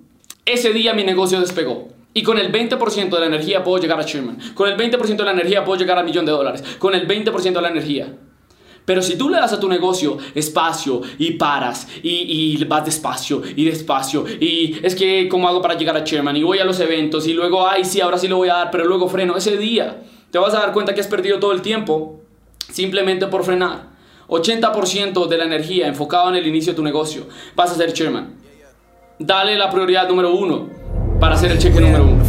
Ese 0.45 0.71
día 0.71 0.93
mi 0.93 1.03
negocio 1.03 1.39
despegó. 1.39 1.87
Y 2.13 2.21
con 2.21 2.37
el 2.37 2.51
20% 2.51 3.09
de 3.09 3.19
la 3.19 3.25
energía 3.25 3.63
puedo 3.63 3.81
llegar 3.81 3.99
a 3.99 4.03
Sherman. 4.03 4.37
Con 4.53 4.69
el 4.69 4.77
20% 4.77 5.15
de 5.15 5.23
la 5.23 5.31
energía 5.31 5.65
puedo 5.65 5.79
llegar 5.79 5.97
al 5.97 6.05
millón 6.05 6.27
de 6.27 6.31
dólares. 6.31 6.63
Con 6.77 6.93
el 6.93 7.07
20% 7.07 7.53
de 7.53 7.61
la 7.61 7.69
energía. 7.69 8.13
Pero 8.85 9.01
si 9.01 9.17
tú 9.17 9.29
le 9.29 9.37
das 9.37 9.53
a 9.53 9.59
tu 9.59 9.69
negocio 9.69 10.17
espacio 10.35 11.01
y 11.17 11.31
paras 11.31 11.87
y, 12.01 12.57
y, 12.59 12.63
vas 12.65 12.83
despacio 12.83 13.41
y 13.55 13.63
despacio 13.63 14.25
y 14.27 14.77
es 14.83 14.93
que 14.93 15.29
cómo 15.29 15.47
hago 15.47 15.61
para 15.61 15.75
llegar 15.75 15.95
a 15.95 16.03
Chairman 16.03 16.35
y 16.35 16.43
voy 16.43 16.59
a 16.59 16.65
los 16.65 16.79
eventos 16.79 17.27
y 17.27 17.33
luego, 17.33 17.67
ay 17.67 17.85
sí, 17.85 18.01
ahora 18.01 18.17
sí 18.17 18.27
lo 18.27 18.37
voy 18.37 18.49
a 18.49 18.55
dar, 18.55 18.71
pero 18.71 18.85
luego 18.85 19.07
freno, 19.07 19.37
ese 19.37 19.57
día 19.57 20.03
te 20.31 20.37
vas 20.37 20.53
a 20.53 20.59
dar 20.59 20.73
cuenta 20.73 20.93
que 20.93 21.01
has 21.01 21.07
perdido 21.07 21.39
todo 21.39 21.53
el 21.53 21.61
tiempo 21.61 22.19
simplemente 22.69 23.27
por 23.27 23.43
frenar. 23.43 23.93
80% 24.27 25.27
de 25.27 25.37
la 25.37 25.43
energía 25.45 25.87
enfocado 25.87 26.29
en 26.29 26.35
el 26.35 26.47
inicio 26.47 26.73
de 26.73 26.77
tu 26.77 26.83
negocio 26.83 27.27
vas 27.55 27.71
a 27.71 27.75
ser 27.75 27.93
Chairman. 27.93 28.35
Dale 29.19 29.57
la 29.57 29.69
prioridad 29.69 30.09
número 30.09 30.33
uno 30.33 30.67
para 31.19 31.37
ser 31.37 31.51
el 31.51 31.59
cheque 31.59 31.79
número 31.79 32.03
uno. 32.03 32.22